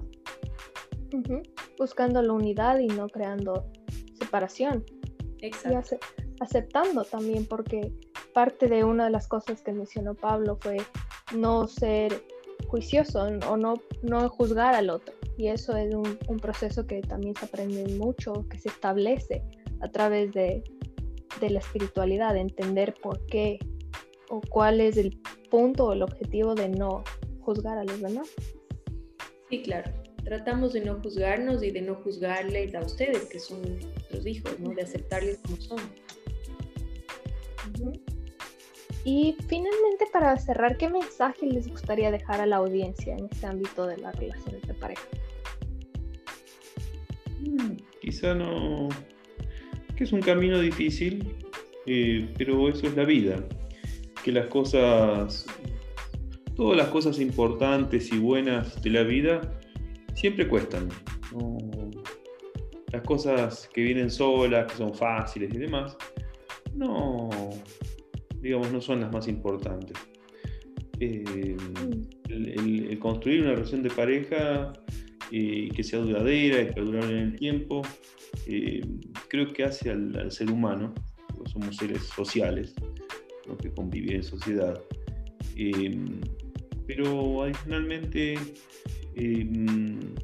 Buscando 1.77 2.21
la 2.21 2.33
unidad 2.33 2.79
y 2.79 2.87
no 2.87 3.07
creando 3.07 3.71
separación. 4.19 4.83
Exacto. 5.39 5.95
Y 5.95 6.15
aceptando 6.41 7.05
también, 7.05 7.45
porque 7.45 7.93
parte 8.33 8.67
de 8.67 8.83
una 8.83 9.05
de 9.05 9.11
las 9.11 9.27
cosas 9.27 9.61
que 9.61 9.71
mencionó 9.71 10.13
Pablo 10.13 10.57
fue 10.59 10.77
no 11.33 11.67
ser 11.67 12.23
juicioso 12.67 13.21
o 13.21 13.57
no, 13.57 13.75
no 14.01 14.29
juzgar 14.29 14.75
al 14.75 14.89
otro. 14.89 15.15
Y 15.37 15.47
eso 15.47 15.75
es 15.75 15.93
un, 15.93 16.39
proceso 16.39 16.87
que 16.87 17.01
también 17.01 17.35
se 17.35 17.45
aprende 17.45 17.85
mucho, 17.95 18.47
que 18.49 18.57
se 18.57 18.69
establece 18.69 19.43
a 19.81 19.89
través 19.89 20.31
de, 20.33 20.63
de 21.41 21.49
la 21.49 21.59
espiritualidad, 21.59 22.33
de 22.33 22.41
entender 22.41 22.93
por 23.01 23.25
qué 23.25 23.59
o 24.29 24.41
cuál 24.49 24.81
es 24.81 24.97
el 24.97 25.19
punto 25.49 25.85
o 25.85 25.93
el 25.93 26.01
objetivo 26.01 26.55
de 26.55 26.69
no 26.69 27.03
juzgar 27.41 27.77
a 27.77 27.83
los 27.83 28.01
demás. 28.01 28.29
Sí, 29.49 29.61
claro. 29.61 29.91
Tratamos 30.23 30.73
de 30.73 30.81
no 30.81 30.99
juzgarnos 31.01 31.61
y 31.61 31.69
de 31.69 31.81
no 31.81 31.95
juzgarles 31.95 32.73
a 32.73 32.79
ustedes, 32.79 33.25
que 33.25 33.39
son 33.39 33.61
nuestros 33.61 34.25
hijos, 34.25 34.59
¿no? 34.59 34.71
de 34.71 34.81
aceptarles 34.81 35.37
como 35.39 35.57
son. 35.57 35.79
Y 39.03 39.37
finalmente, 39.47 40.07
para 40.11 40.35
cerrar, 40.37 40.77
¿qué 40.77 40.89
mensaje 40.89 41.45
les 41.45 41.67
gustaría 41.67 42.09
dejar 42.09 42.41
a 42.41 42.47
la 42.47 42.55
audiencia 42.55 43.15
en 43.15 43.25
este 43.31 43.45
ámbito 43.45 43.85
de 43.85 43.97
las 43.97 44.15
relaciones 44.15 44.63
de 44.63 44.73
pareja? 44.73 45.03
Quizá 48.01 48.33
no, 48.35 48.89
que 49.95 50.03
es 50.03 50.11
un 50.11 50.21
camino 50.21 50.59
difícil, 50.59 51.35
eh, 51.85 52.29
pero 52.37 52.69
eso 52.69 52.87
es 52.87 52.95
la 52.95 53.03
vida. 53.03 53.43
Que 54.23 54.31
las 54.31 54.47
cosas, 54.47 55.45
todas 56.55 56.77
las 56.77 56.87
cosas 56.87 57.19
importantes 57.19 58.11
y 58.11 58.17
buenas 58.17 58.81
de 58.81 58.89
la 58.89 59.03
vida, 59.03 59.41
siempre 60.13 60.47
cuestan. 60.47 60.89
las 62.91 63.01
cosas 63.03 63.69
que 63.73 63.81
vienen 63.81 64.09
solas, 64.09 64.71
que 64.71 64.77
son 64.77 64.93
fáciles 64.93 65.53
y 65.53 65.57
demás, 65.57 65.97
no, 66.75 67.29
digamos, 68.41 68.71
no 68.71 68.81
son 68.81 69.01
las 69.01 69.11
más 69.11 69.27
importantes. 69.27 69.97
Eh, 70.99 71.57
el, 72.29 72.97
construir 72.99 73.41
una 73.41 73.51
relación 73.51 73.83
de 73.83 73.89
pareja 73.89 74.71
eh, 75.31 75.69
que 75.75 75.83
sea 75.83 75.99
duradera 75.99 76.61
y 76.61 76.73
perdurable 76.73 77.11
en 77.11 77.27
el 77.27 77.35
tiempo, 77.35 77.81
eh, 78.47 78.81
creo 79.27 79.51
que 79.51 79.63
hace 79.63 79.89
al, 79.91 80.31
ser 80.31 80.51
humano, 80.51 80.93
porque 81.33 81.51
somos 81.51 81.75
seres 81.77 82.03
sociales, 82.03 82.73
que 83.61 83.71
conviven 83.71 84.17
en 84.17 84.23
sociedad. 84.23 84.81
pero 86.87 87.43
adicionalmente 87.43 88.35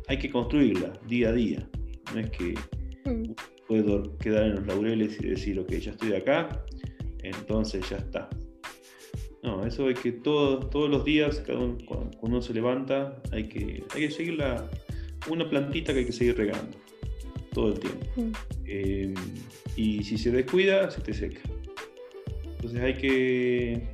hay 0.07 0.17
que 0.17 0.29
construirla 0.29 0.93
día 1.07 1.29
a 1.29 1.33
día. 1.33 1.69
No 2.13 2.19
es 2.19 2.29
que 2.31 2.55
mm. 3.05 3.33
puedo 3.67 4.17
quedar 4.17 4.45
en 4.47 4.55
los 4.55 4.67
laureles 4.67 5.17
y 5.21 5.27
decir, 5.27 5.59
ok, 5.59 5.71
ya 5.73 5.91
estoy 5.91 6.13
acá, 6.13 6.63
entonces 7.23 7.87
ya 7.89 7.97
está. 7.97 8.29
No, 9.43 9.65
eso 9.65 9.87
hay 9.87 9.95
que 9.95 10.11
todos 10.11 10.69
todos 10.69 10.89
los 10.89 11.03
días, 11.03 11.41
cada 11.45 11.59
uno, 11.59 11.77
cuando 11.87 12.11
uno 12.21 12.41
se 12.41 12.53
levanta, 12.53 13.19
hay 13.31 13.47
que, 13.47 13.83
hay 13.93 14.01
que 14.01 14.11
seguir 14.11 14.35
la, 14.35 14.69
una 15.29 15.49
plantita 15.49 15.93
que 15.93 15.99
hay 15.99 16.05
que 16.05 16.11
seguir 16.11 16.37
regando 16.37 16.77
todo 17.53 17.73
el 17.73 17.79
tiempo. 17.79 18.05
Mm. 18.15 18.31
Eh, 18.65 19.13
y 19.75 20.03
si 20.03 20.17
se 20.17 20.31
descuida, 20.31 20.89
se 20.91 21.01
te 21.01 21.13
seca. 21.13 21.41
Entonces 22.45 22.81
hay 22.81 22.93
que, 22.93 23.87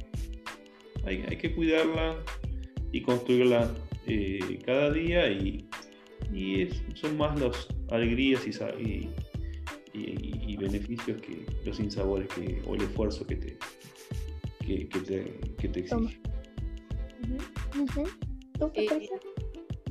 hay, 1.06 1.38
que 1.38 1.56
cuidarla 1.56 2.18
y 2.92 3.02
construirla 3.02 3.74
eh, 4.06 4.60
cada 4.66 4.92
día 4.92 5.30
y, 5.30 5.66
son 6.96 7.18
más 7.18 7.40
las 7.40 7.68
alegrías 7.90 8.46
y, 8.46 9.10
y, 9.94 10.58
beneficios 10.58 11.22
que 11.22 11.46
los 11.64 11.80
insabores 11.80 12.28
que, 12.30 12.62
o 12.66 12.76
el 12.76 12.82
esfuerzo 12.82 13.26
que 13.26 13.36
te, 13.38 13.58
que, 14.66 14.86
te, 14.86 15.68
te 15.68 15.80
exige. 15.80 16.20
Eh, 18.74 19.10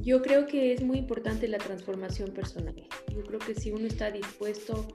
yo 0.07 0.23
creo 0.23 0.47
que 0.47 0.73
es 0.73 0.85
muy 0.85 0.99
importante 0.99 1.49
la 1.49 1.59
transformación 1.59 2.31
personal. 2.31 2.77
Yo 3.13 3.25
creo 3.25 3.41
que 3.41 3.57
si 3.57 3.73
uno 3.73 3.89
está 3.89 4.13
dispuesto 4.13 4.87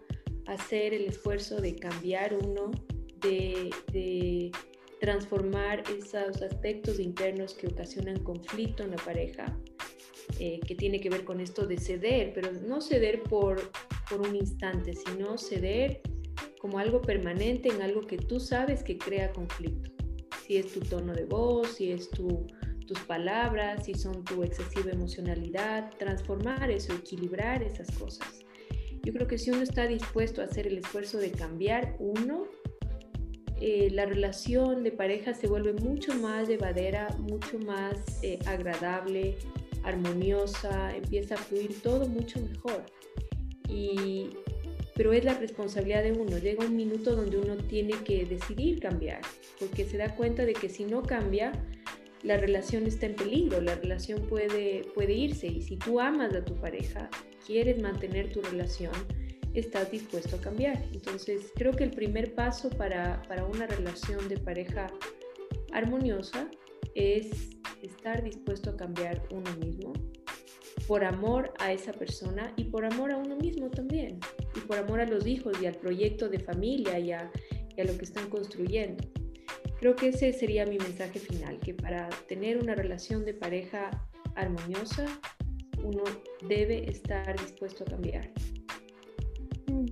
a 0.48 0.54
hacer 0.54 0.94
el 0.94 1.04
esfuerzo 1.04 1.60
de 1.60 1.76
cambiar 1.76 2.34
uno, 2.34 2.72
de, 3.20 3.72
de 3.92 4.52
transformar 5.02 5.84
esos 5.90 6.42
aspectos 6.42 6.98
internos 6.98 7.54
que 7.54 7.68
ocasionan 7.68 8.24
conflicto 8.24 8.84
en 8.84 8.92
la 8.92 8.98
pareja, 8.98 9.60
eh, 10.40 10.62
que 10.66 10.76
tiene 10.76 11.02
que 11.02 11.10
ver 11.10 11.26
con 11.26 11.42
esto 11.42 11.68
de 11.68 11.78
ceder, 11.78 12.32
pero 12.34 12.54
no 12.54 12.80
ceder 12.80 13.22
por, 13.24 13.70
por 14.10 14.22
un 14.22 14.34
instante, 14.34 14.94
sino 14.94 15.38
ceder 15.38 16.02
como 16.62 16.80
algo 16.80 17.02
permanente 17.02 17.68
en 17.68 17.82
algo 17.82 18.00
que 18.08 18.18
tú 18.18 18.40
sabes 18.40 18.82
que 18.82 18.98
crea 18.98 19.34
conflicto. 19.34 19.92
Si 20.48 20.56
es 20.56 20.72
tu 20.72 20.80
tono 20.80 21.14
de 21.14 21.26
voz, 21.26 21.74
si 21.76 21.92
es 21.92 22.10
tu, 22.12 22.48
tus 22.92 23.00
palabras, 23.06 23.86
si 23.86 23.94
son 23.94 24.26
tu 24.26 24.44
excesiva 24.44 24.92
emocionalidad, 24.92 25.92
transformar 25.98 26.70
eso, 26.70 26.94
equilibrar 26.94 27.64
esas 27.64 27.90
cosas. 27.92 28.44
Yo 29.02 29.14
creo 29.14 29.28
que 29.28 29.38
si 29.38 29.50
uno 29.50 29.62
está 29.62 29.88
dispuesto 29.88 30.42
a 30.42 30.46
hacer 30.46 30.68
el 30.68 30.78
esfuerzo 30.78 31.18
de 31.18 31.32
cambiar 31.32 31.96
uno, 32.00 32.48
eh, 33.62 33.90
la 33.92 34.06
relación 34.06 34.84
de 34.84 34.92
pareja 34.92 35.34
se 35.34 35.48
vuelve 35.48 35.72
mucho 35.72 36.14
más 36.16 36.50
llevadera, 36.50 37.08
mucho 37.18 37.60
más 37.60 37.96
eh, 38.24 38.40
agradable, 38.46 39.38
armoniosa, 39.84 40.94
empieza 40.94 41.36
a 41.36 41.38
fluir 41.38 41.82
todo 41.82 42.10
mucho 42.10 42.42
mejor. 42.42 42.84
Y, 43.70 44.32
pero 44.98 45.14
es 45.14 45.24
la 45.24 45.36
responsabilidad 45.36 46.04
de 46.04 46.12
uno. 46.12 46.38
Llega 46.40 46.66
un 46.66 46.76
minuto 46.76 47.16
donde 47.16 47.38
uno 47.38 47.56
tiene 47.56 47.94
que 48.04 48.26
decidir 48.26 48.82
cambiar, 48.82 49.22
porque 49.62 49.86
se 49.86 49.98
da 49.98 50.14
cuenta 50.14 50.46
de 50.46 50.52
que 50.52 50.68
si 50.68 50.84
no 50.84 51.04
cambia, 51.04 51.54
la 52.24 52.38
relación 52.38 52.86
está 52.86 53.08
en 53.08 53.16
peligro, 53.16 53.62
la 53.62 53.76
relación 53.76 54.28
puede, 54.28 54.86
puede 54.94 55.14
irse 55.14 55.48
y 55.48 55.62
si 55.62 55.78
tú 55.78 56.00
amas 56.00 56.34
a 56.36 56.46
tu 56.46 56.56
pareja, 56.56 57.10
quieres 57.46 57.82
mantener 57.82 58.32
tu 58.32 58.42
relación, 58.42 58.94
estás 59.54 59.92
dispuesto 59.92 60.36
a 60.36 60.42
cambiar. 60.42 60.84
Entonces, 60.94 61.52
creo 61.56 61.72
que 61.72 61.84
el 61.84 61.92
primer 61.92 62.36
paso 62.36 62.70
para, 62.70 63.22
para 63.24 63.46
una 63.46 63.66
relación 63.68 64.28
de 64.30 64.38
pareja 64.38 64.88
armoniosa 65.74 66.50
es 66.94 67.58
estar 67.82 68.24
dispuesto 68.24 68.72
a 68.72 68.78
cambiar 68.78 69.24
uno 69.32 69.52
mismo 69.58 69.94
por 70.88 71.04
amor 71.04 71.54
a 71.60 71.72
esa 71.72 71.94
persona 71.94 72.54
y 72.56 72.66
por 72.66 72.86
amor 72.86 73.12
a 73.12 73.18
uno 73.18 73.36
mismo 73.36 73.70
también, 73.70 74.20
y 74.56 74.60
por 74.62 74.78
amor 74.78 75.00
a 75.00 75.06
los 75.06 75.26
hijos 75.26 75.60
y 75.62 75.66
al 75.66 75.76
proyecto 75.76 76.30
de 76.30 76.40
familia 76.40 77.00
y 77.00 77.12
a, 77.12 77.32
y 77.76 77.82
a 77.82 77.86
lo 77.86 77.98
que 77.98 78.06
están 78.06 78.30
construyendo. 78.30 79.04
Creo 79.82 79.96
que 79.96 80.10
ese 80.10 80.32
sería 80.32 80.64
mi 80.68 80.78
mensaje 80.78 81.18
final, 81.18 81.58
que 81.58 81.74
para 81.74 82.08
tener 82.28 82.60
una 82.60 82.76
relación 82.76 83.26
de 83.26 83.34
pareja 83.34 83.90
armoniosa, 84.36 85.08
uno 85.84 86.04
debe 86.48 86.88
estar 86.88 87.36
dispuesto 87.42 87.84
a 87.84 87.88
cambiar. 87.88 88.30
Mm. 89.66 89.88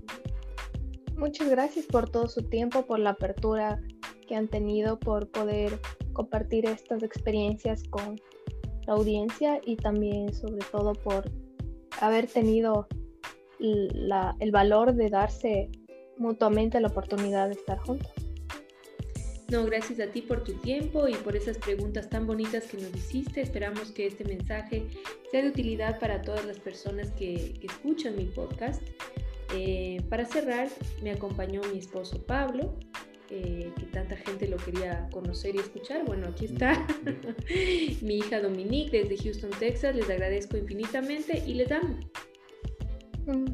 Muchas 1.17 1.49
gracias 1.49 1.87
por 1.87 2.07
todo 2.07 2.27
su 2.27 2.43
tiempo, 2.43 2.85
por 2.85 2.99
la 2.99 3.09
apertura 3.09 3.81
que 4.27 4.35
han 4.35 4.47
tenido, 4.47 4.99
por 4.99 5.27
poder 5.31 5.79
compartir 6.13 6.67
estas 6.67 7.01
experiencias 7.01 7.81
con 7.89 8.15
la 8.85 8.93
audiencia 8.93 9.59
y 9.65 9.75
también 9.75 10.31
sobre 10.35 10.63
todo 10.71 10.93
por 10.93 11.31
haber 11.99 12.27
tenido 12.27 12.87
el 13.59 14.51
valor 14.51 14.93
de 14.93 15.09
darse 15.09 15.71
mutuamente 16.19 16.79
la 16.79 16.89
oportunidad 16.89 17.47
de 17.47 17.55
estar 17.55 17.79
juntos. 17.79 18.28
No, 19.51 19.65
gracias 19.65 19.99
a 19.99 20.11
ti 20.11 20.21
por 20.21 20.43
tu 20.43 20.53
tiempo 20.53 21.07
y 21.07 21.15
por 21.15 21.35
esas 21.35 21.57
preguntas 21.57 22.09
tan 22.09 22.27
bonitas 22.27 22.65
que 22.65 22.77
nos 22.77 22.95
hiciste. 22.95 23.41
Esperamos 23.41 23.91
que 23.91 24.05
este 24.05 24.23
mensaje 24.23 24.85
sea 25.31 25.41
de 25.41 25.49
utilidad 25.49 25.99
para 25.99 26.21
todas 26.21 26.45
las 26.45 26.59
personas 26.59 27.11
que, 27.11 27.59
escuchan 27.61 28.15
mi 28.15 28.25
podcast. 28.25 28.81
Eh, 29.55 30.03
para 30.09 30.25
cerrar, 30.25 30.67
me 31.01 31.11
acompañó 31.11 31.61
mi 31.73 31.79
esposo 31.79 32.23
Pablo, 32.23 32.77
eh, 33.31 33.71
que 33.75 33.85
tanta 33.87 34.15
gente 34.17 34.47
lo 34.47 34.57
quería 34.57 35.09
conocer 35.11 35.55
y 35.55 35.59
escuchar. 35.59 36.05
Bueno, 36.05 36.27
aquí 36.27 36.45
está 36.45 36.85
mi 38.01 38.17
hija 38.17 38.39
Dominique 38.41 39.03
desde 39.03 39.17
Houston, 39.23 39.49
Texas. 39.57 39.95
Les 39.95 40.07
agradezco 40.07 40.57
infinitamente 40.57 41.43
y 41.47 41.55
les 41.55 41.71
amo. 41.71 41.99
Mm, 43.25 43.45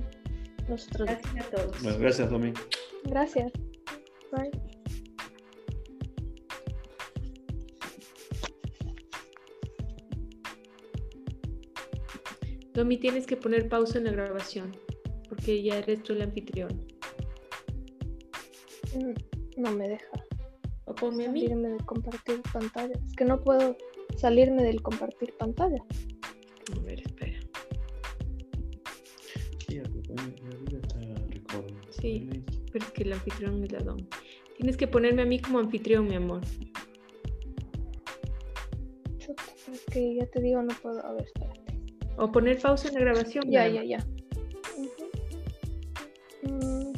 gracias 0.68 1.36
a 1.40 1.56
todos. 1.56 2.00
gracias, 2.00 2.30
Dominique. 2.30 2.62
Gracias. 3.06 3.54
Bye. 4.34 4.75
Domi, 12.76 12.98
tienes 12.98 13.26
que 13.26 13.38
poner 13.38 13.70
pausa 13.70 14.00
en 14.00 14.04
la 14.04 14.12
grabación, 14.12 14.76
porque 15.30 15.64
ya 15.64 15.78
eres 15.78 16.04
tú 16.04 16.12
el 16.12 16.24
anfitrión. 16.24 16.86
Mm, 18.94 19.62
no 19.62 19.72
me 19.72 19.88
deja. 19.88 20.12
O 20.84 20.94
ponme 20.94 21.26
a 21.26 21.32
mí. 21.32 21.44
Salirme 21.44 21.70
de 21.70 21.78
compartir 21.86 22.42
pantalla. 22.52 22.94
Es 23.08 23.16
que 23.16 23.24
no 23.24 23.40
puedo 23.40 23.78
salirme 24.18 24.64
del 24.64 24.82
compartir 24.82 25.34
pantalla. 25.38 25.82
A 26.76 26.80
ver, 26.82 27.00
espera. 27.00 27.40
Sí, 29.70 29.82
Sí, 32.02 32.30
pero 32.74 32.86
es 32.86 32.92
que 32.92 33.04
el 33.04 33.14
anfitrión 33.14 33.64
es 33.64 33.72
la 33.72 33.80
Dom. 33.80 34.06
Tienes 34.58 34.76
que 34.76 34.88
ponerme 34.88 35.22
a 35.22 35.26
mí 35.26 35.40
como 35.40 35.60
anfitrión, 35.60 36.10
mi 36.10 36.16
amor. 36.16 36.42
es 39.72 39.86
que 39.86 40.16
ya 40.16 40.26
te 40.26 40.42
digo, 40.42 40.62
no 40.62 40.76
puedo. 40.82 41.04
A 41.06 41.14
ver, 41.14 41.24
espera. 41.24 41.55
O 42.18 42.32
poner 42.32 42.60
pausa 42.60 42.88
en 42.88 42.96
la 42.96 43.00
grabación. 43.02 43.50
Ya, 43.50 43.68
ya, 43.68 43.84
ya. 43.84 44.06
Mm. 46.44 46.94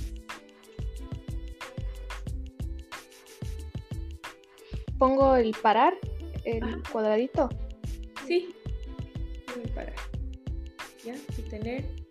Pongo 4.97 5.35
el 5.35 5.55
parar, 5.61 5.93
el 6.43 6.81
cuadradito. 6.91 7.49
Sí. 8.25 8.53
Voy 9.55 9.69
a 9.69 9.75
parar. 9.75 9.95
Ya, 11.03 11.15
y 11.37 11.41
tener 11.43 12.06